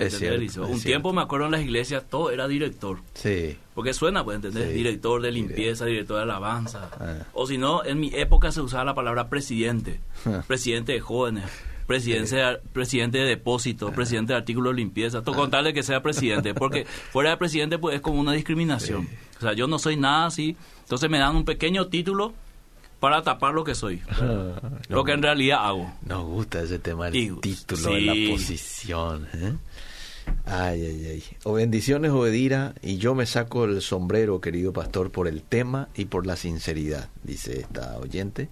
[0.00, 0.64] Es ¿Entendés, cierto, Eliseo?
[0.64, 0.86] es Un cierto.
[0.88, 2.98] tiempo me acuerdo en las iglesias, todo era director.
[3.14, 3.56] Sí.
[3.74, 4.68] Porque suena, pues, ¿entendés?
[4.68, 4.74] Sí.
[4.74, 6.90] Director de limpieza, director de alabanza.
[6.98, 7.26] Ah.
[7.32, 10.00] O si no, en mi época se usaba la palabra presidente.
[10.46, 11.44] presidente de jóvenes.
[11.86, 12.40] Presidente,
[12.72, 16.54] presidente de depósito, presidente de artículos de limpieza, todo con tal de que sea presidente,
[16.54, 19.08] porque fuera de presidente pues es como una discriminación.
[19.38, 22.32] O sea, yo no soy nada así, entonces me dan un pequeño título
[23.00, 24.02] para tapar lo que soy,
[24.88, 25.92] lo que en realidad hago.
[26.06, 27.94] Nos gusta ese tema del título, sí.
[27.94, 29.26] de la posición.
[29.34, 29.54] ¿eh?
[30.46, 31.24] Ay, ay, ay.
[31.44, 36.06] O bendiciones, Obedira, y yo me saco el sombrero, querido pastor, por el tema y
[36.06, 38.48] por la sinceridad, dice esta oyente.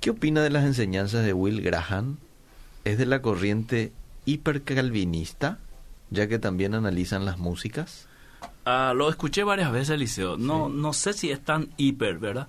[0.00, 2.18] ¿Qué opina de las enseñanzas de Will Graham?
[2.84, 3.92] ¿Es de la corriente
[4.24, 5.58] hipercalvinista,
[6.10, 8.08] ya que también analizan las músicas?
[8.64, 10.36] Ah, lo escuché varias veces, Liceo.
[10.36, 12.48] No, no sé si es tan hiper, ¿verdad?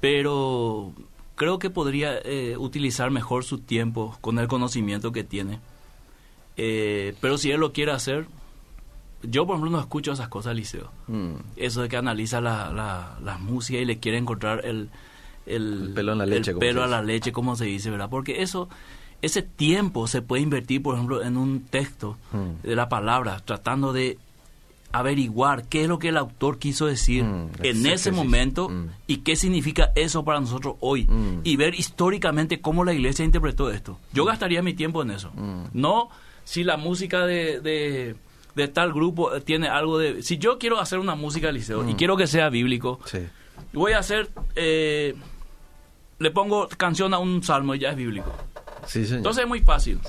[0.00, 0.92] Pero
[1.34, 5.60] creo que podría eh, utilizar mejor su tiempo con el conocimiento que tiene.
[6.60, 8.26] Eh, pero si él lo quiere hacer,
[9.22, 10.90] yo por ejemplo no escucho esas cosas, Liceo.
[11.06, 11.34] Mm.
[11.56, 14.90] Eso de que analiza la, la, música y le quiere encontrar el,
[15.46, 18.10] el, pelo, en la leche, pelo a la leche, como se dice, ¿verdad?
[18.10, 18.68] Porque eso,
[19.22, 22.66] ese tiempo se puede invertir, por ejemplo, en un texto mm.
[22.66, 24.18] de la palabra, tratando de
[24.90, 28.86] averiguar qué es lo que el autor quiso decir mm, en ese momento mm.
[29.06, 31.40] y qué significa eso para nosotros hoy mm.
[31.44, 33.98] y ver históricamente cómo la iglesia interpretó esto.
[34.12, 35.30] Yo gastaría mi tiempo en eso.
[35.72, 36.08] No
[36.48, 37.60] si la música de,
[38.54, 40.22] de, tal grupo tiene algo de...
[40.22, 43.00] Si yo quiero hacer una música liceo y quiero que sea bíblico,
[43.74, 44.30] voy a hacer...
[44.56, 45.14] Eh,
[46.18, 48.34] le pongo canción a un salmo y ya es bíblico.
[48.94, 50.00] Entonces es muy fácil.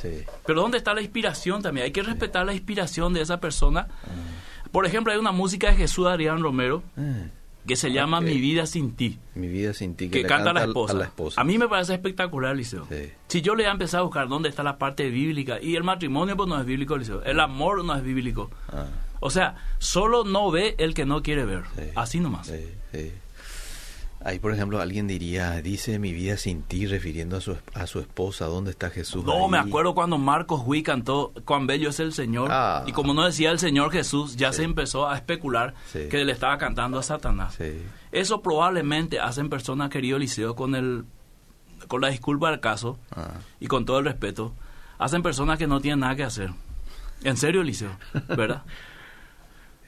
[0.46, 1.84] Pero ¿dónde está la inspiración también?
[1.84, 3.88] Hay que respetar la inspiración de esa persona.
[4.06, 4.70] Ah.
[4.72, 7.26] Por ejemplo, hay una música de Jesús Adrián Romero ah,
[7.70, 9.20] que se llama Mi vida sin ti.
[9.36, 11.12] Mi vida sin ti, que, canta, la, esposa.
[11.40, 12.88] a mí me parece espectacular, Liceo.
[13.28, 16.36] Si yo le he empezado a buscar dónde está la parte bíblica, y el matrimonio
[16.36, 17.22] pues no es bíblico, Liceo.
[17.24, 18.50] El amor no es bíblico.
[18.70, 18.88] Ah.
[19.20, 21.64] O sea, solo no ve el que no quiere ver.
[21.96, 22.52] Así nomás.
[24.22, 28.00] Ahí, por ejemplo, alguien diría, dice mi vida sin ti, refiriendo a su, a su
[28.00, 29.24] esposa, ¿dónde está Jesús?
[29.24, 32.84] No, me acuerdo cuando Marcos Huy cantó, cuán bello es el Señor, ah.
[32.86, 36.58] y como no decía el Señor Jesús, ya se empezó a especular que le estaba
[36.58, 37.58] cantando a Satanás.
[38.12, 41.06] Eso probablemente hacen personas, querido Eliseo, con, el,
[41.88, 43.32] con la disculpa del caso, ah.
[43.62, 44.54] y con todo el respeto,
[44.98, 46.52] hacen personas que no tienen nada que hacer.
[47.24, 47.92] En serio, Eliseo,
[48.28, 48.64] ¿verdad?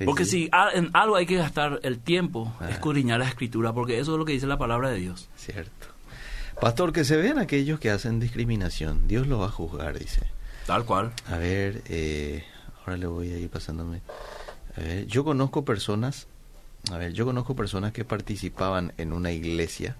[0.05, 2.69] Porque si en algo hay que gastar el tiempo, ah.
[2.69, 5.29] escudriñar la escritura, porque eso es lo que dice la palabra de Dios.
[5.35, 5.87] Cierto.
[6.59, 9.07] Pastor, que se vean aquellos que hacen discriminación.
[9.07, 10.21] Dios lo va a juzgar, dice.
[10.67, 11.11] Tal cual.
[11.27, 12.45] A ver, eh,
[12.79, 14.01] ahora le voy a ir pasándome.
[14.77, 16.27] A ver, yo conozco personas,
[16.91, 19.95] a ver, yo conozco personas que participaban en una iglesia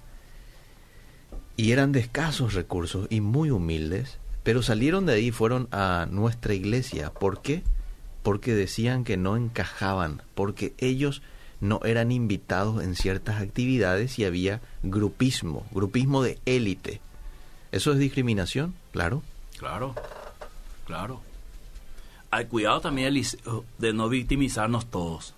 [1.58, 6.08] y eran de escasos recursos y muy humildes, pero salieron de ahí y fueron a
[6.10, 7.12] nuestra iglesia.
[7.12, 7.64] ¿Por qué?
[8.23, 11.21] Porque decían que no encajaban, porque ellos
[11.60, 17.01] no eran invitados en ciertas actividades y había grupismo, grupismo de élite.
[17.71, 18.73] ¿Eso es discriminación?
[18.91, 19.23] Claro.
[19.57, 19.95] Claro,
[20.86, 21.21] claro.
[22.31, 23.13] Hay cuidado también
[23.77, 25.36] de no victimizarnos todos,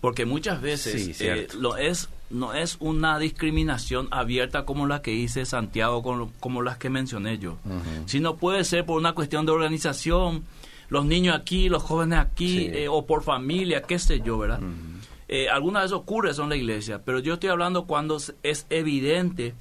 [0.00, 5.46] porque muchas veces eh, lo es no es una discriminación abierta como la que hice
[5.46, 6.02] Santiago,
[6.40, 7.58] como, las que mencioné yo,
[8.06, 10.44] sino puede ser por una cuestión de organización,
[10.88, 14.60] los niños aquí, los jóvenes aquí, eh, o por familia, qué sé yo, ¿verdad?
[15.28, 19.54] Eh, algunas veces ocurre eso en la iglesia, pero yo estoy hablando cuando es evidente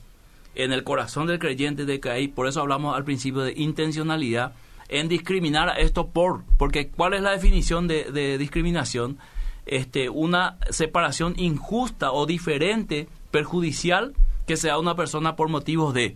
[0.53, 4.53] en el corazón del creyente de que hay, por eso hablamos al principio de intencionalidad,
[4.87, 9.17] en discriminar a esto por, porque ¿cuál es la definición de, discriminación?
[9.65, 14.13] Este, una separación injusta o diferente, perjudicial,
[14.45, 16.15] que sea una persona por motivos de,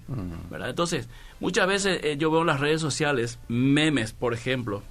[0.52, 0.70] ¿verdad?
[0.70, 4.84] Entonces, muchas veces eh, yo veo en las redes sociales memes, por ejemplo,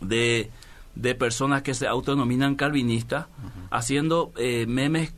[0.00, 0.50] de,
[0.94, 3.26] de personas que se autonominan calvinistas,
[3.70, 5.14] haciendo eh, memes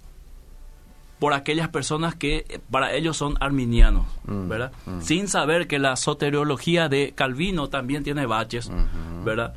[1.18, 4.72] por aquellas personas que eh, para ellos son arminianos, mm, ¿verdad?
[4.86, 5.00] Mm.
[5.00, 8.70] Sin saber que la soteriología de Calvino también tiene baches,
[9.24, 9.54] ¿verdad?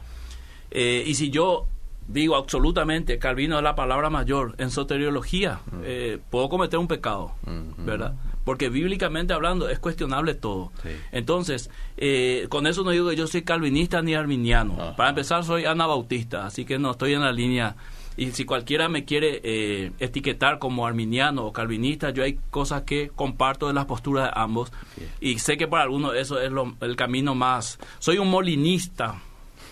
[0.72, 1.68] Eh, y si yo
[2.08, 6.20] digo absolutamente Calvino es la palabra mayor en soteriología, mm.
[6.30, 7.34] puedo cometer un pecado,
[7.78, 8.14] ¿verdad?
[8.44, 10.72] Porque bíblicamente hablando es cuestionable todo.
[11.12, 14.96] Entonces, eh, con eso no digo que yo soy calvinista ni arminiano.
[14.96, 17.76] Para empezar, soy anabautista, así que no estoy en la línea.
[18.16, 23.10] Y si cualquiera me quiere eh, etiquetar como arminiano o calvinista, yo hay cosas que
[23.10, 24.72] comparto de las posturas de ambos.
[25.20, 26.52] Y sé que para algunos eso es
[26.82, 27.80] el camino más...
[28.00, 29.20] Soy un molinista,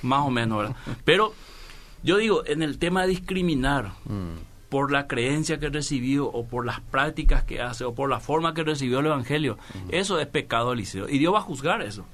[0.01, 0.75] más o menos, ¿verdad?
[1.05, 1.33] Pero
[2.03, 6.65] yo digo, en el tema de discriminar, mm por la creencia que recibió o por
[6.65, 9.57] las prácticas que hace o por la forma que recibió el Evangelio.
[9.89, 11.09] Eso es pecado, Eliseo.
[11.09, 12.05] Y Dios va a juzgar eso.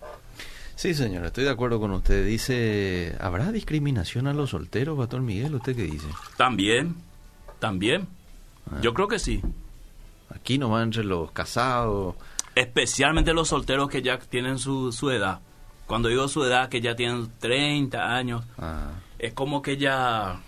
[0.74, 2.26] Sí, señor, estoy de acuerdo con usted.
[2.26, 5.54] Dice, ¿habrá discriminación a los solteros, Pastor Miguel?
[5.54, 6.08] ¿Usted qué dice?
[6.36, 6.96] También,
[7.60, 8.08] también.
[8.72, 8.80] Ah.
[8.82, 9.40] Yo creo que sí.
[10.34, 12.16] Aquí nomás entre los casados.
[12.56, 15.42] Especialmente los solteros que ya tienen su, su edad.
[15.86, 18.94] Cuando digo su edad, que ya tienen 30 años, ah.
[19.20, 20.42] es como que ya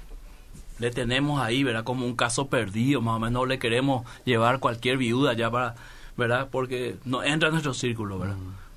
[0.80, 1.84] le tenemos ahí, ¿verdad?
[1.84, 5.76] Como un caso perdido, más o menos le queremos llevar cualquier viuda ya para,
[6.18, 6.48] ¿verdad?
[6.52, 8.36] Porque no entra en nuestro círculo, ¿verdad?
[8.36, 8.70] Mm.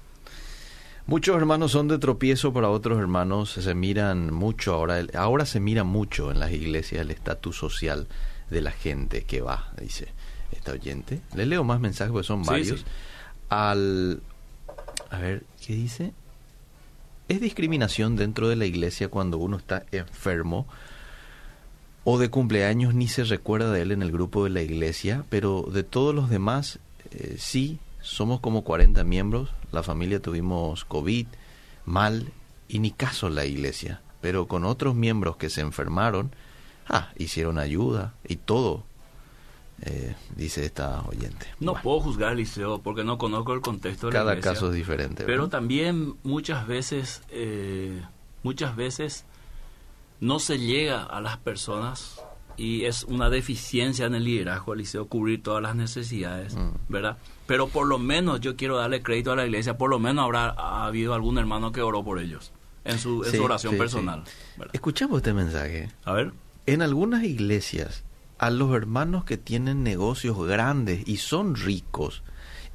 [1.06, 5.82] Muchos hermanos son de tropiezo para otros hermanos, se miran mucho ahora, ahora se mira
[5.82, 8.06] mucho en las iglesias el estatus social
[8.50, 10.08] de la gente que va, dice
[10.52, 11.20] esta oyente.
[11.34, 12.84] Le leo más mensajes porque son varios.
[13.48, 14.22] Al
[15.10, 16.12] a ver, ¿qué dice?
[17.28, 20.66] ¿Es discriminación dentro de la iglesia cuando uno está enfermo
[22.04, 25.68] o de cumpleaños ni se recuerda de él en el grupo de la iglesia, pero
[25.72, 26.78] de todos los demás
[27.12, 31.26] eh, sí, somos como 40 miembros, la familia tuvimos COVID,
[31.84, 32.32] mal,
[32.68, 36.32] y ni caso la iglesia, pero con otros miembros que se enfermaron,
[36.88, 38.84] ah, hicieron ayuda y todo,
[39.82, 41.46] eh, dice esta oyente.
[41.60, 45.24] No puedo juzgar, Liceo, porque no conozco el contexto de Cada la caso es diferente.
[45.24, 48.00] Pero también muchas veces, eh,
[48.42, 49.24] muchas veces
[50.22, 52.22] no se llega a las personas
[52.56, 56.70] y es una deficiencia en el liderazgo, Liceo, cubrir todas las necesidades, mm.
[56.88, 57.18] ¿verdad?
[57.46, 60.50] Pero por lo menos yo quiero darle crédito a la iglesia, por lo menos habrá
[60.86, 62.52] habido algún hermano que oró por ellos
[62.84, 64.22] en su, oración personal.
[64.72, 65.90] Escuchamos este mensaje.
[66.04, 66.32] A ver.
[66.66, 68.04] En algunas iglesias,
[68.38, 72.22] a los hermanos que tienen negocios grandes y son ricos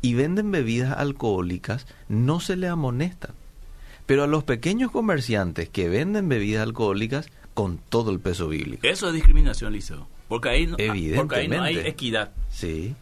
[0.02, 3.32] y venden bebidas alcohólicas, no se le amonestan.
[4.06, 8.86] Pero a los pequeños comerciantes que venden bebidas alcohólicas, con todo el peso bíblico.
[8.86, 10.08] Eso es discriminación, Liceo.
[10.28, 10.78] Porque ahí, no,
[11.16, 12.30] porque ahí no hay equidad.
[12.52, 12.94] Sí.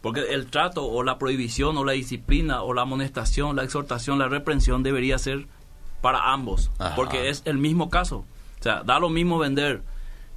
[0.00, 4.28] Porque el trato o la prohibición o la disciplina o la amonestación, la exhortación, la
[4.28, 5.48] reprensión debería ser
[6.02, 6.70] para ambos.
[6.94, 8.18] Porque es el mismo caso.
[8.60, 9.82] O sea, da lo mismo vender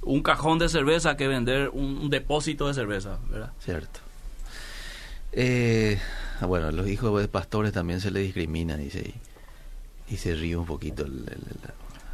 [0.02, 3.52] un cajón de cerveza que vender un, depósito de cerveza, ¿verdad?
[3.60, 4.00] Cierto.
[5.30, 5.96] Eh,
[6.40, 9.14] bueno, los hijos de pastores también se les discrimina, dice,
[10.10, 11.24] y, se ríe un poquito el,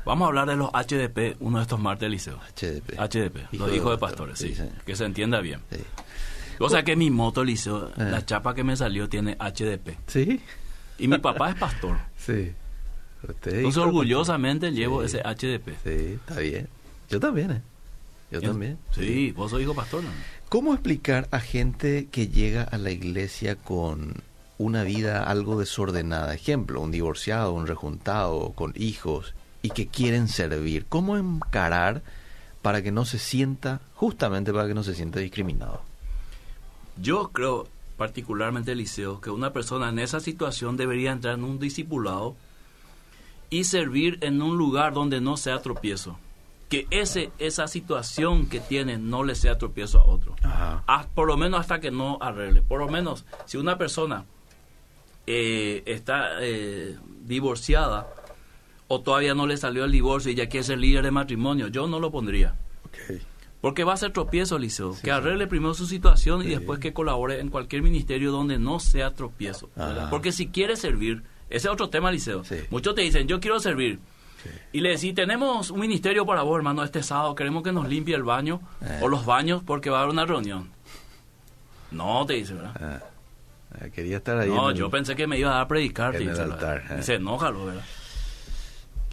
[0.07, 2.38] Vamos a hablar de los HDP, uno de estos martes liceo.
[2.55, 2.95] HDP.
[2.97, 5.59] HDP, los hijos de pastores, sí, Que se entienda bien.
[6.61, 7.92] O sea que mi moto liceo, eh.
[7.97, 9.99] la chapa que me salió tiene HDP.
[10.07, 10.40] Sí.
[11.01, 11.99] Y mi papá es pastor.
[12.27, 12.53] Sí.
[13.23, 15.69] Entonces orgullosamente llevo ese HDP.
[15.85, 16.69] Sí, está bien.
[17.09, 17.62] Yo también, ¿eh?
[18.31, 18.79] Yo también.
[18.92, 20.03] Sí, vos sos hijo pastor.
[20.03, 20.11] ¿no?
[20.49, 24.23] ¿Cómo explicar a gente que llega a la iglesia con
[24.59, 26.35] una vida algo desordenada?
[26.35, 29.35] Ejemplo, un divorciado, un rejuntado, con hijos,
[29.66, 30.87] y que quieren servir.
[30.88, 32.02] ¿Cómo encarar
[32.62, 35.83] para que no se sienta, justamente para que no se sienta discriminado?
[36.96, 42.37] Yo creo, particularmente Eliseo, que una persona en esa situación debería entrar en un discipulado
[43.50, 46.16] y servir en un lugar donde no sea tropiezo.
[46.68, 50.37] Que ese, esa situación que tiene no le sea tropiezo a otro.
[51.14, 52.62] por lo menos hasta que no arregle.
[52.62, 54.26] Por lo menos, si una persona
[55.26, 58.07] eh, está eh, divorciada,
[58.88, 61.87] o todavía no le salió el divorcio y ya quiere ser líder de matrimonio, yo
[61.87, 62.55] no lo pondría.
[63.61, 64.96] Porque va a ser tropiezo, Liceo.
[65.03, 69.14] que arregle primero su situación y después que colabore en cualquier ministerio donde no sea
[69.14, 69.70] tropiezo.
[70.11, 72.42] Porque si quiere servir, ese es otro tema, Liceo.
[72.70, 73.99] Muchos te dicen, yo quiero servir.
[74.72, 77.35] Y le decís, tenemos un ministerio para vos, hermano, este sábado.
[77.35, 79.01] Queremos que nos limpie el baño eh.
[79.03, 80.70] o los baños porque va a haber una reunión.
[81.90, 83.03] No, te dice, ¿verdad?
[83.81, 83.88] Ah.
[83.92, 84.49] Quería estar ahí.
[84.49, 86.14] No, yo pensé que me iba a dar a predicar.
[86.14, 86.46] En dice,
[86.96, 87.83] Dice, enójalo, ¿verdad?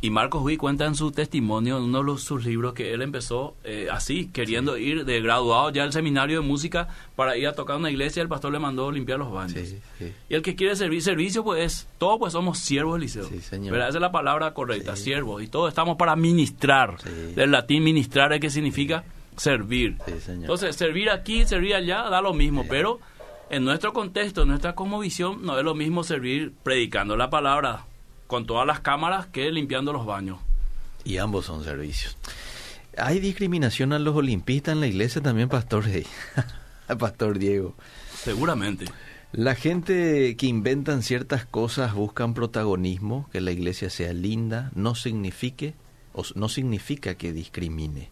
[0.03, 3.55] Y Marcos Huy cuenta en su testimonio, en uno de sus libros, que él empezó
[3.63, 7.77] eh, así, queriendo ir de graduado ya al seminario de música para ir a tocar
[7.77, 9.75] una iglesia, el pastor le mandó limpiar los baños.
[10.27, 13.29] Y el que quiere servir servicio, pues todos pues somos siervos del liceo.
[13.29, 15.41] Esa es la palabra correcta, siervos.
[15.41, 17.01] Y todos estamos para ministrar.
[17.33, 19.05] Del latín ministrar es que significa
[19.37, 19.95] servir.
[20.27, 22.99] Entonces, servir aquí, servir allá, da lo mismo, pero
[23.49, 27.85] en nuestro contexto, en nuestra visión, no es lo mismo servir predicando la palabra
[28.33, 30.39] con todas las cámaras que limpiando los baños.
[31.05, 32.17] Y ambos son servicios.
[32.97, 35.83] ¿Hay discriminación a los olimpistas en la iglesia también, Pastor
[36.97, 37.75] Pastor Diego.
[38.15, 38.85] Seguramente.
[39.33, 45.75] La gente que inventan ciertas cosas buscan protagonismo, que la iglesia sea linda, no signifique
[46.13, 48.09] o no significa que discrimine.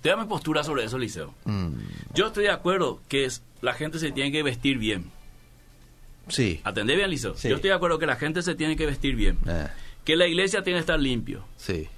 [0.00, 1.34] Te mi postura sobre eso, Liceo.
[1.44, 1.74] Mm.
[2.14, 3.28] Yo estoy de acuerdo que
[3.60, 5.10] la gente se tiene que vestir bien.
[6.28, 6.60] Sí.
[6.64, 7.34] ¿Atendé bien, Lizo?
[7.34, 9.38] Yo estoy de acuerdo que la gente se tiene que vestir bien.
[9.46, 9.68] Eh.
[10.04, 11.44] Que la iglesia tiene que estar limpio.
[11.56, 11.88] Sí.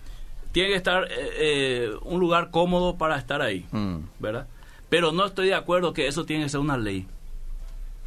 [0.53, 3.67] Tiene que estar eh, eh, un lugar cómodo para estar ahí.
[3.71, 3.99] Mm.
[4.19, 4.47] ¿Verdad?
[4.89, 7.07] Pero no estoy de acuerdo que eso tiene que ser una ley.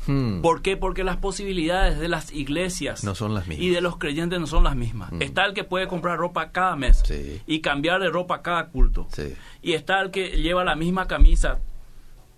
[0.08, 0.42] Hmm.
[0.42, 0.78] ¿Por qué?
[0.78, 3.64] Porque las posibilidades de las iglesias no son las mismas.
[3.64, 5.12] y de los creyentes no son las mismas.
[5.12, 5.22] Hmm.
[5.22, 7.04] Está el que puede comprar ropa cada mes
[7.46, 9.08] y cambiar de ropa cada culto.
[9.62, 11.60] Y está el que lleva la misma camisa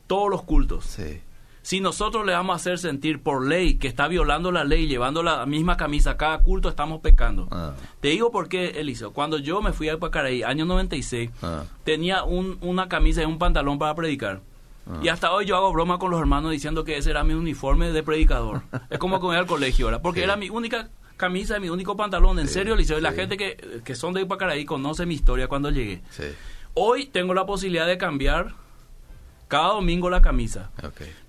[0.08, 0.86] todos los cultos.
[0.86, 1.22] Sí.
[1.64, 5.24] Si nosotros le vamos a hacer sentir por ley que está violando la ley, llevando
[5.24, 7.48] la misma camisa a cada culto, estamos pecando.
[7.52, 7.74] Ah.
[8.02, 9.14] Te digo por qué, Eliseo.
[9.14, 11.64] Cuando yo me fui a Pacaraí, año 96, ah.
[11.86, 14.42] tenía un, una camisa y un pantalón para predicar.
[14.86, 15.00] Ah.
[15.02, 17.92] Y hasta hoy yo hago broma con los hermanos diciendo que ese era mi uniforme
[17.94, 18.64] de predicador.
[18.90, 20.26] es como que voy al colegio ahora, porque Sí.
[20.26, 22.40] era mi única camisa y mi único pantalón.
[22.40, 22.98] En Sí, serio, Liceo.
[22.98, 26.02] Y la gente que, que son de Ipacaraí conoce mi historia cuando llegué.
[26.74, 28.56] Hoy tengo la posibilidad de cambiar
[29.54, 30.72] cada domingo la camisa.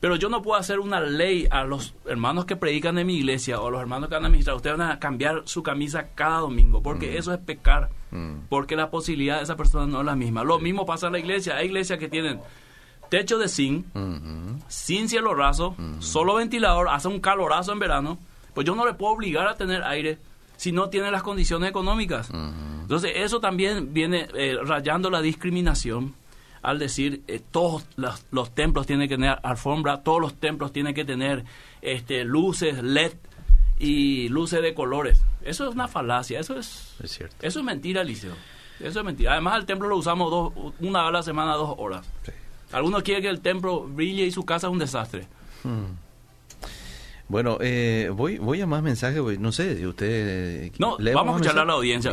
[0.00, 3.60] Pero yo no puedo hacer una ley a los hermanos que predican en mi iglesia
[3.60, 4.56] o a los hermanos que van a administrar.
[4.56, 7.90] Ustedes van a cambiar su camisa cada domingo, porque eso es pecar.
[8.12, 8.46] Mm.
[8.48, 10.42] Porque la posibilidad de esa persona no es la misma.
[10.42, 11.56] Lo mismo pasa en la iglesia.
[11.56, 12.40] Hay iglesias que tienen
[13.10, 14.58] techo de zinc, Ujú.
[14.68, 18.18] sin cielo raso, solo ventilador, hace un calorazo en verano.
[18.54, 20.16] Pues yo no le puedo obligar a tener aire
[20.56, 22.30] si no tiene las condiciones económicas.
[22.32, 26.14] Entonces eso también viene eh, rayando la discriminación
[26.64, 30.94] al decir eh, todos los, los templos tienen que tener alfombra, todos los templos tienen
[30.94, 31.44] que tener
[31.82, 33.12] este, luces LED
[33.78, 35.22] y luces de colores.
[35.42, 37.36] Eso es una falacia, eso es Es cierto.
[37.42, 38.34] eso es mentira, Liceo.
[38.80, 39.32] Eso es mentira.
[39.32, 42.06] Además, el templo lo usamos dos, una hora a la semana, dos horas.
[42.24, 42.32] Sí.
[42.72, 45.28] Algunos quieren que el templo brille y su casa es un desastre.
[47.26, 50.70] Bueno, eh, voy, voy a más mensajes, no sé, si usted...
[50.78, 52.12] No, ¿leemos vamos a más escucharle a la audiencia.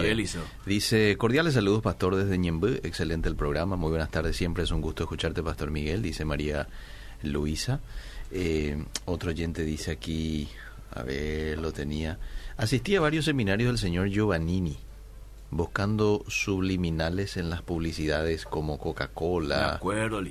[0.66, 4.80] Dice, cordiales saludos, pastor, desde Ñembú, excelente el programa, muy buenas tardes, siempre es un
[4.80, 6.68] gusto escucharte, pastor Miguel, dice María
[7.24, 7.82] Luisa.
[8.32, 10.48] Eh, otro oyente dice aquí,
[10.96, 12.18] a ver, lo tenía,
[12.56, 14.78] asistí a varios seminarios del señor Giovannini,
[15.52, 19.80] buscando subliminales en las publicidades como Coca-Cola,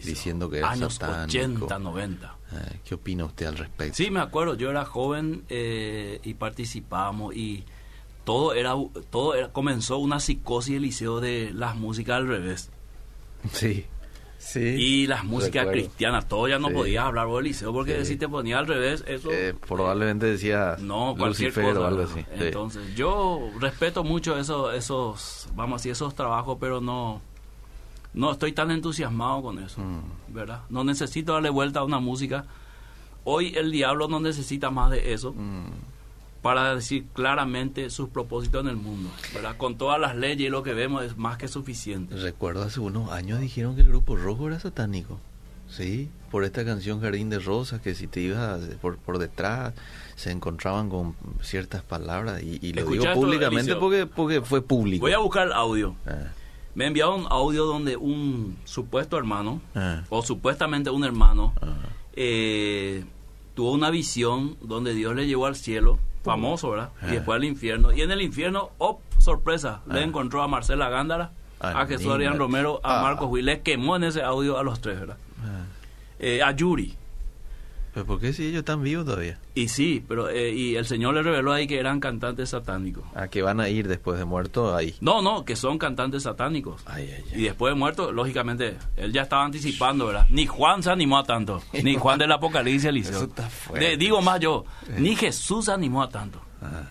[0.02, 1.66] diciendo que es Años satánico.
[1.66, 2.36] 80, 90.
[2.52, 3.94] Ah, ¿Qué opina usted al respecto?
[3.94, 4.54] Sí, me acuerdo.
[4.54, 7.64] Yo era joven eh, y participamos y
[8.24, 8.74] todo era,
[9.10, 12.70] todo era, comenzó una psicosis del liceo de las músicas al revés.
[13.52, 13.86] Sí,
[14.40, 14.58] sí.
[14.60, 15.72] Y las músicas recuerdo.
[15.88, 16.74] cristianas, todo ya no Sí.
[16.74, 18.12] podías hablar vos del liceo porque Sí.
[18.12, 19.30] si te ponía al revés, eso...
[19.30, 21.80] Eh, probablemente decía No, cualquier Lucifer cosa.
[21.80, 22.20] o algo así.
[22.20, 22.26] sí.
[22.44, 27.20] Entonces, yo respeto mucho eso, esos, vamos a decir, esos trabajos, pero no,
[28.14, 30.00] no estoy tan entusiasmado con eso, Mm.
[30.34, 30.62] ¿verdad?
[30.70, 32.46] No necesito darle vuelta a una música.
[33.24, 35.66] Hoy el diablo no necesita más de eso Mm.
[36.42, 39.56] Para decir claramente sus propósitos en el mundo, ¿verdad?
[39.56, 42.16] Con todas las leyes y lo que vemos es más que suficiente.
[42.16, 45.18] Recuerdo hace unos años dijeron que el grupo rojo era satánico.
[45.68, 49.72] Sí, por esta canción Jardín de Rosas, que si te ibas por, por detrás
[50.16, 52.42] se encontraban con ciertas palabras.
[52.42, 55.02] Y, y lo digo públicamente porque, porque fue público.
[55.02, 55.94] Voy a buscar el audio.
[56.06, 56.32] Ah,
[56.74, 61.74] Me enviaron un audio donde un supuesto hermano, ah, o supuestamente un hermano, ah.
[62.14, 63.04] eh,
[63.54, 66.90] tuvo una visión donde Dios le llevó al cielo, famoso, ¿verdad?
[67.08, 67.92] Y después al infierno.
[67.92, 69.80] Y en el infierno, ¡oh, sorpresa!
[69.90, 72.10] Le encontró a Marcela Gándara, Ah, a Jesús.
[72.10, 73.02] Adrián Romero, a Ah.
[73.02, 73.42] Marcos Huy.
[73.42, 75.16] Le quemó en ese audio a los tres, ¿verdad?
[76.18, 76.96] Eh, a Yuri.
[77.92, 79.38] ¿Pero por qué si ellos están vivos todavía?
[79.54, 83.02] Y sí, pero eh, y el Señor le reveló ahí que eran cantantes satánicos.
[83.16, 84.94] ¿A que van a ir después de muerto ahí?
[85.00, 86.82] No, no, que son cantantes satánicos.
[86.86, 87.42] Ay, ay, Y ay.
[87.42, 90.26] después de muerto, lógicamente, él ya estaba anticipando, ¿verdad?
[90.30, 91.60] Ni Juan se animó a tanto.
[91.82, 93.16] Ni Juan del Apocalipsis, Eliseo.
[93.16, 93.84] Eso está fuerte.
[93.88, 94.64] De- digo más yo,
[94.96, 96.40] ni Jesús se animó a tanto.
[96.62, 96.84] Ah.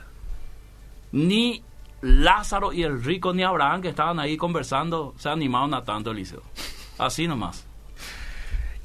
[1.12, 1.64] Ni
[2.02, 6.42] Lázaro y el rico, ni Abraham, que estaban ahí conversando, se animaron a tanto, Eliseo.
[6.98, 7.66] Así nomás.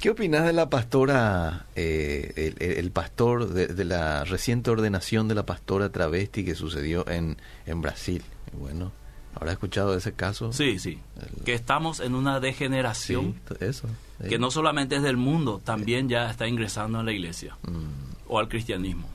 [0.05, 5.47] ¿Qué opinas de la pastora, eh, el, pastor, de, de la reciente ordenación de la
[5.47, 8.21] pastora travesti que sucedió en, en Brasil?
[8.53, 8.91] Bueno,
[9.33, 10.53] ¿habrá escuchado de ese caso?
[10.53, 10.99] Sí, sí.
[11.43, 13.87] Que estamos en una degeneración Sí, eso.
[14.21, 14.29] sí.
[14.29, 17.57] que no solamente es del mundo, también ya está ingresando en la iglesia.
[17.63, 18.27] Mm.
[18.27, 19.09] O al cristianismo.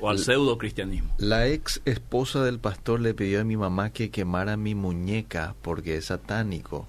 [0.00, 1.14] O al pseudo cristianismo.
[1.18, 5.96] La ex esposa del pastor le pidió a mi mamá que quemara mi muñeca porque
[5.96, 6.88] es satánico.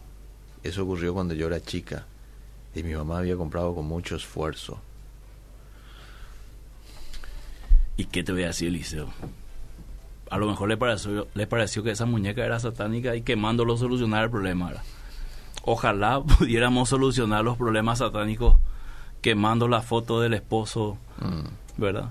[0.64, 2.08] Eso ocurrió cuando yo era chica.
[2.76, 4.80] Y mi mamá había comprado con mucho esfuerzo.
[7.98, 9.10] ¿Y qué te voy a decir, Eliseo?
[10.30, 14.26] A lo mejor le pareció, le pareció que esa muñeca era satánica y quemándolo solucionar
[14.26, 14.68] el problema.
[14.68, 14.84] ¿verdad?
[15.64, 18.58] Ojalá pudiéramos solucionar los problemas satánicos
[19.22, 21.82] quemando la foto del esposo, Mm.
[21.82, 22.10] ¿verdad?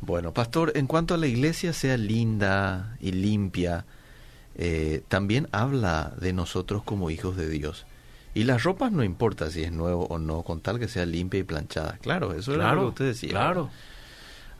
[0.00, 3.84] Bueno, pastor, en cuanto a la iglesia sea linda y limpia,
[4.54, 7.86] eh, también habla de nosotros como hijos de Dios.
[8.34, 11.40] Y las ropas no importa si es nuevo o no, con tal que sea limpia
[11.40, 11.98] y planchada.
[12.00, 13.30] Claro, eso era lo que usted decía.
[13.30, 13.70] Claro.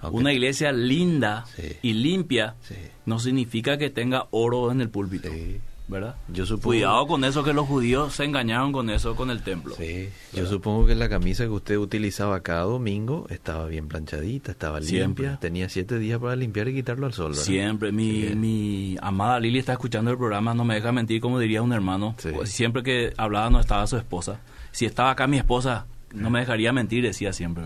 [0.01, 1.77] Aunque- Una iglesia linda Sí.
[1.81, 2.75] y limpia Sí,
[3.07, 5.61] no significa que tenga oro en el púlpito, sí.
[5.93, 6.17] ¿Verdad?
[6.29, 9.75] Yo supongo, Cuidado con eso que los judíos se engañaron con eso con el templo.
[9.77, 14.81] Sí, yo supongo que la camisa que usted utilizaba cada domingo estaba bien planchadita, estaba
[14.83, 15.25] Siempre.
[15.27, 17.31] limpia, tenía siete días para limpiar y quitarlo al sol.
[17.33, 17.45] ¿verdad?
[17.45, 18.35] Siempre, mi, Sí.
[18.35, 22.17] mi amada Lili está escuchando el programa, no me deja mentir como diría un hermano.
[22.19, 22.31] Sí.
[22.35, 24.41] Pues Siempre que hablaba no estaba su esposa.
[24.73, 27.65] Si estaba acá mi esposa, no me dejaría mentir, decía siempre.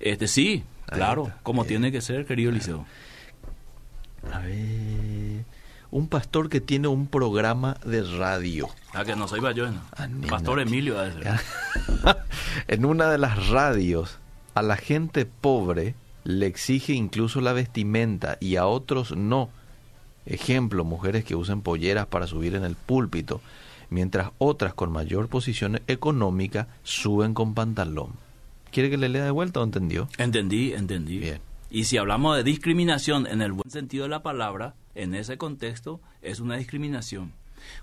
[0.00, 1.68] Este sí, claro, como Bien.
[1.68, 2.84] tiene que ser, querido Liceo.
[4.32, 5.44] A ver.
[5.94, 8.68] Un pastor que tiene un programa de radio.
[8.92, 9.84] Ah, que no soy Bayona.
[9.96, 10.28] Anímate.
[10.28, 10.98] Pastor Emilio.
[10.98, 11.06] a
[12.66, 14.18] en una de las radios,
[14.56, 19.50] a la gente pobre le exige incluso la vestimenta y a otros no.
[20.26, 23.40] Ejemplo, mujeres que usan polleras para subir en el púlpito,
[23.88, 28.14] mientras otras con mayor posición económica suben con pantalón.
[28.72, 30.08] ¿Quiere que le lea de vuelta o entendió?
[30.18, 31.18] Entendí, entendí.
[31.18, 31.40] Bien.
[31.70, 36.00] Y si hablamos de discriminación en el buen sentido de la palabra, en ese contexto
[36.22, 37.32] es una discriminación.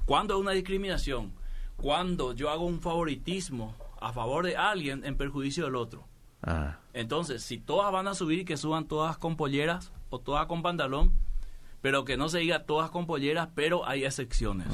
[0.06, 1.34] ¿Cuándo es una discriminación?
[1.78, 6.08] Cuando yo hago un favoritismo a favor de alguien en perjuicio del otro.
[6.44, 10.62] Ah, Entonces, si todas van a subir, que suban todas con polleras o todas con
[10.64, 11.14] pantalón,
[11.82, 14.68] pero que no se diga todas con polleras, pero hay excepciones.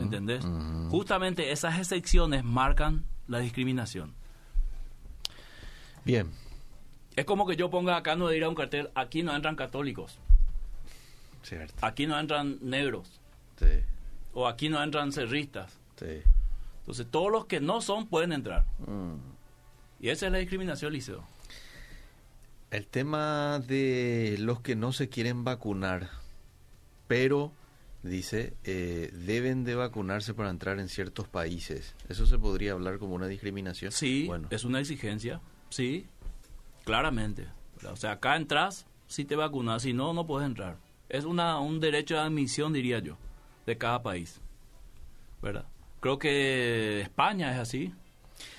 [0.00, 0.44] ¿Entendés?
[0.90, 4.14] Justamente esas excepciones marcan la discriminación.
[6.04, 6.30] bien.
[7.16, 10.18] Es como que yo ponga acá no dirá un cartel, aquí no entran católicos,
[11.44, 11.74] Cierto.
[11.86, 13.20] aquí no entran negros,
[13.58, 13.66] Sí,
[14.32, 15.78] o aquí no entran cerristas.
[15.98, 16.22] sí.
[16.80, 18.66] Entonces, todos los que no son pueden entrar.
[18.86, 19.14] Mm.
[20.00, 21.24] Y esa es la discriminación, Liceo.
[22.70, 26.10] El tema de los que no se quieren vacunar,
[27.06, 27.52] pero
[28.02, 31.94] dice, eh, deben de vacunarse para entrar en ciertos países.
[32.10, 33.90] ¿Eso se podría hablar como una discriminación?
[33.92, 35.40] Sí, Bueno, es una exigencia,
[35.70, 36.06] sí,
[36.84, 37.46] claramente.
[37.90, 40.76] O sea, acá entras si te vacunas, si no, no puedes entrar.
[41.14, 43.16] Es una, un derecho de admisión, diría yo,
[43.66, 44.40] de cada país.
[45.42, 45.66] ¿Verdad?
[46.00, 47.92] Creo que España es así.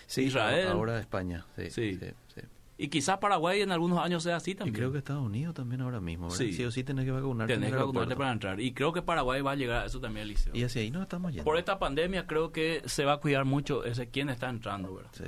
[0.07, 0.67] sí, Israel.
[0.69, 1.45] Ahora España.
[1.55, 1.97] Sí, Sí.
[1.99, 2.41] sí, sí.
[2.77, 4.75] Y quizás Paraguay en algunos años sea así Y también.
[4.75, 6.25] creo que Estados Unidos también ahora mismo.
[6.25, 6.37] ¿verdad?
[6.37, 6.51] Sí.
[6.53, 7.53] Sí o sí tenés que vacunarte.
[7.53, 8.59] en Tenés que vacunarte para entrar.
[8.59, 10.53] Y creo que Paraguay va a llegar a eso también, Liceo.
[10.53, 11.45] Y hacia ahí nos estamos yendo.
[11.45, 15.11] Por esta pandemia creo que se va a cuidar mucho ese quién está entrando, ¿verdad?
[15.13, 15.23] Sí.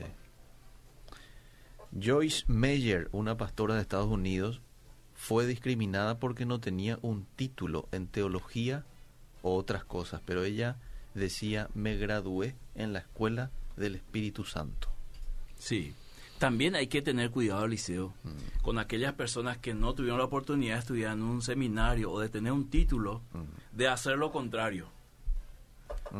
[2.01, 4.61] Joyce Meyer, una pastora de Estados Unidos,
[5.17, 8.85] fue discriminada porque no tenía un título en teología
[9.41, 10.77] o otras cosas, pero ella
[11.15, 14.87] decía, me gradué en la escuela del Espíritu Santo.
[15.57, 15.93] Sí.
[16.37, 18.61] También hay que tener cuidado, Liceo, Mm.
[18.61, 22.29] con aquellas personas que no tuvieron la oportunidad de estudiar en un seminario o de
[22.29, 23.75] tener un título, Mm.
[23.75, 24.87] de hacer lo contrario.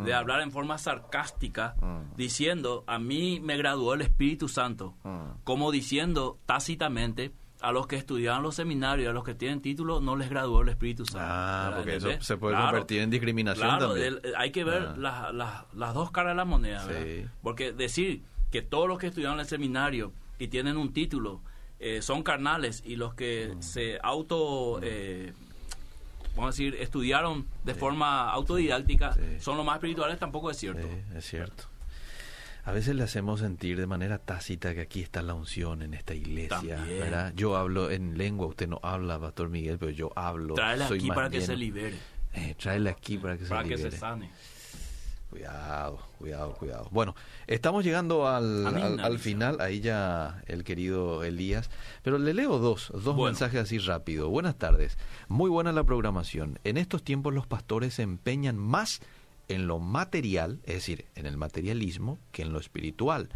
[0.04, 2.16] De hablar en forma sarcástica, Mm.
[2.18, 5.44] diciendo, a mí me graduó el Espíritu Santo, Mm.
[5.44, 7.32] como diciendo tácitamente,
[7.62, 10.70] a los que estudiaron los seminarios, a los que tienen título, no les graduó el
[10.70, 11.20] Espíritu Santo.
[11.28, 12.68] Ah, porque eso se puede Claro.
[12.68, 14.20] convertir en discriminación Claro, también.
[14.24, 14.96] el- hay que ver Ah.
[14.98, 16.86] las, las- las dos caras de la moneda.
[17.42, 21.42] Porque decir que todos los que estudiaron el seminario y tienen un título
[21.80, 23.62] eh, son carnales y los que Mm.
[23.62, 25.32] se auto, eh,
[26.36, 29.22] vamos a decir, estudiaron de forma autodidáctica Sí.
[29.40, 30.82] son los más espirituales, tampoco es cierto.
[30.88, 31.66] Sí, es cierto.
[32.68, 36.14] A veces le hacemos sentir de manera tácita que aquí está la unción en esta
[36.14, 37.00] iglesia, También.
[37.00, 37.32] ¿verdad?
[37.34, 40.54] Yo hablo en lengua, usted no habla, Pastor Miguel, pero yo hablo.
[40.56, 41.98] Tráela soy aquí para que se libere,
[42.34, 43.92] Eh, tráela aquí para que para se que libere.
[43.96, 44.30] se sane.
[45.30, 46.88] Cuidado, cuidado, cuidado.
[46.92, 47.16] Bueno,
[47.48, 48.66] estamos llegando al,
[49.00, 51.70] al, final, ahí ya el querido Elías,
[52.02, 53.24] pero le leo dos, dos Bueno.
[53.26, 54.30] mensajes así rápido.
[54.30, 54.98] Buenas tardes,
[55.30, 56.60] muy buena la programación.
[56.66, 59.02] En estos tiempos los pastores se empeñan más
[59.48, 63.30] en lo material, es decir, en el materialismo, que en lo espiritual.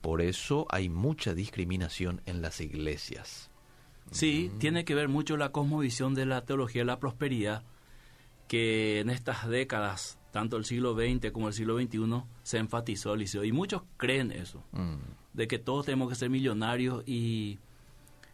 [0.00, 3.50] Por eso hay mucha discriminación en las iglesias.
[4.10, 7.62] Sí, tiene que ver mucho la cosmovisión de la teología de la prosperidad,
[8.48, 13.44] que en estas décadas, tanto el siglo XX como el siglo XXI, se enfatizó, Liceo.
[13.44, 14.96] Y muchos creen eso, Mm,
[15.32, 17.58] de que todos tenemos que ser millonarios y,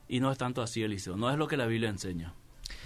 [0.08, 1.16] y no es tanto así, Eliseo.
[1.16, 2.34] No es lo que la Biblia enseña.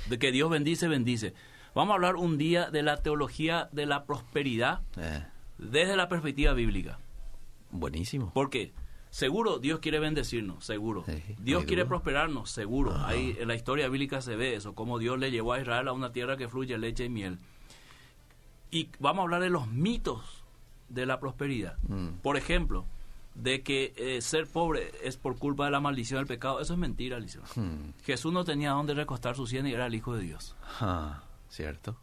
[0.08, 1.32] De que Dios bendice, bendice.
[1.74, 5.24] Vamos a hablar un día de la teología de la prosperidad eh,
[5.58, 6.98] desde la perspectiva bíblica.
[7.70, 8.30] buenísimo.
[8.32, 8.72] Porque
[9.10, 11.04] seguro Dios quiere bendecirnos, seguro.
[11.06, 12.94] Sí, Dios quiere prosperarnos, seguro.
[13.04, 15.92] Ahí en la historia bíblica se ve eso, cómo Dios le llevó a Israel a
[15.92, 17.38] una tierra que fluye leche y miel.
[18.70, 20.44] Y vamos a hablar de los mitos
[20.88, 21.76] de la prosperidad.
[21.88, 22.20] Mm.
[22.22, 22.84] Por ejemplo,
[23.34, 26.60] de que eh, ser pobre es por culpa de la maldición del pecado.
[26.60, 27.42] Eso es mentira, Eliseo.
[27.56, 27.92] Hmm.
[28.04, 30.54] Jesús no tenía dónde recostar su sien y era el Hijo de Dios.
[31.54, 31.96] ¿Cierto?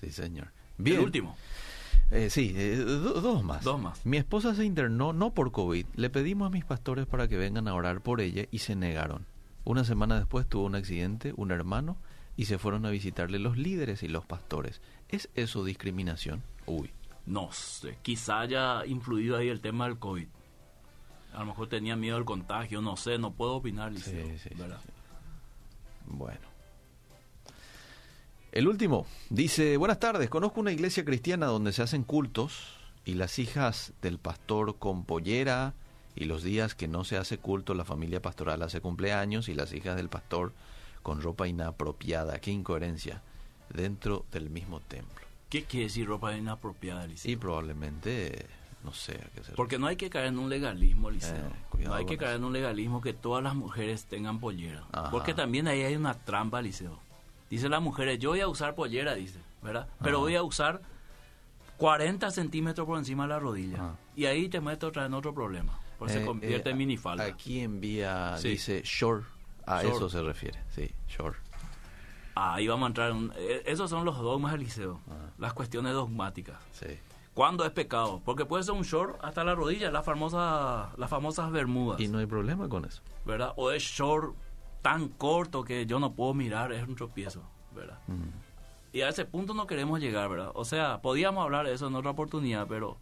[0.00, 0.48] Sí, señor.
[0.84, 1.34] El último.
[2.10, 3.64] Eh, sí, eh, do- dos más.
[3.64, 4.04] Dos más.
[4.04, 5.86] Mi esposa se internó no por COVID.
[5.94, 9.24] Le pedimos a mis pastores para que vengan a orar por ella y se negaron.
[9.64, 11.96] Una semana después tuvo un accidente, un hermano,
[12.36, 14.82] y se fueron a visitarle los líderes y los pastores.
[15.08, 16.42] ¿Es eso discriminación?
[16.66, 16.90] Uy.
[17.24, 20.26] No sé, quizá haya influido ahí el tema del COVID.
[21.32, 24.50] A lo mejor tenía miedo del contagio, no sé, no puedo opinar, Liceo, Sí, sí.
[26.06, 26.53] Bueno.
[28.54, 33.40] El último dice, buenas tardes, conozco una iglesia cristiana donde se hacen cultos y las
[33.40, 35.74] hijas del pastor con pollera
[36.14, 39.72] y los días que no se hace culto la familia pastoral hace cumpleaños y las
[39.72, 40.52] hijas del pastor
[41.02, 42.38] con ropa inapropiada.
[42.38, 43.22] Qué incoherencia.
[43.70, 45.26] dentro del mismo templo.
[45.50, 47.32] ¿Qué quiere decir ropa inapropiada, Liceo?
[47.32, 48.46] Y probablemente,
[48.84, 51.34] no sé a qué se Porque no hay que caer en un legalismo, Liceo.
[51.78, 52.38] Eh, no hay que caer eso.
[52.38, 54.84] en un legalismo que todas las mujeres tengan pollera.
[54.92, 55.10] Ajá.
[55.10, 57.00] Porque también ahí hay una trampa, Liceo.
[57.50, 59.88] Dice las mujeres, yo voy a usar pollera, dice, ¿verdad?
[60.02, 60.22] Pero Ajá.
[60.24, 60.80] voy a usar
[61.76, 63.76] 40 centímetros por encima de la rodilla.
[63.76, 63.96] Ajá.
[64.16, 65.78] Y ahí te meto otra en otro problema.
[65.98, 67.24] Porque Eh, se convierte eh, en minifalda.
[67.24, 68.50] Aquí envía, Sí.
[68.50, 69.24] dice short.
[69.66, 69.96] A Short.
[69.96, 71.36] eso se refiere, sí, short.
[72.34, 73.16] Ahí vamos a entrar en...
[73.16, 75.00] un- eh, esos son los dogmas del liceo.
[75.06, 75.30] Ajá.
[75.38, 76.56] Las cuestiones dogmáticas.
[76.72, 76.98] Sí.
[77.32, 78.20] ¿Cuándo es pecado?
[78.24, 81.98] Porque puede ser un short hasta la rodilla, la famosa, las famosas bermudas.
[82.00, 83.02] Y no hay problema con eso.
[83.24, 83.52] ¿verdad?
[83.56, 84.34] O es short
[84.84, 87.42] tan corto que yo no puedo mirar, es un tropiezo,
[87.74, 87.98] ¿verdad?
[88.92, 90.50] Y a ese punto no queremos llegar, ¿verdad?
[90.54, 92.98] O sea, podíamos hablar de eso en otra oportunidad, pero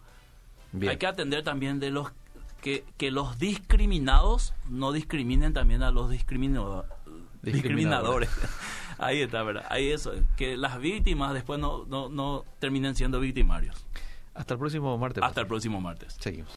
[0.70, 0.90] Bien.
[0.92, 2.12] hay que atender también de los
[2.60, 6.86] que, que los discriminados no discriminen también a los discriminado-
[7.42, 8.30] Discriminadores.
[8.30, 8.30] discriminadores.
[8.98, 9.64] Ahí está, ¿verdad?
[9.68, 13.84] Ahí eso, que las víctimas después no, no, no terminen siendo victimarios.
[14.34, 15.24] Hasta el próximo martes.
[15.24, 16.16] Hasta el próximo martes.
[16.20, 16.48] Seguimos.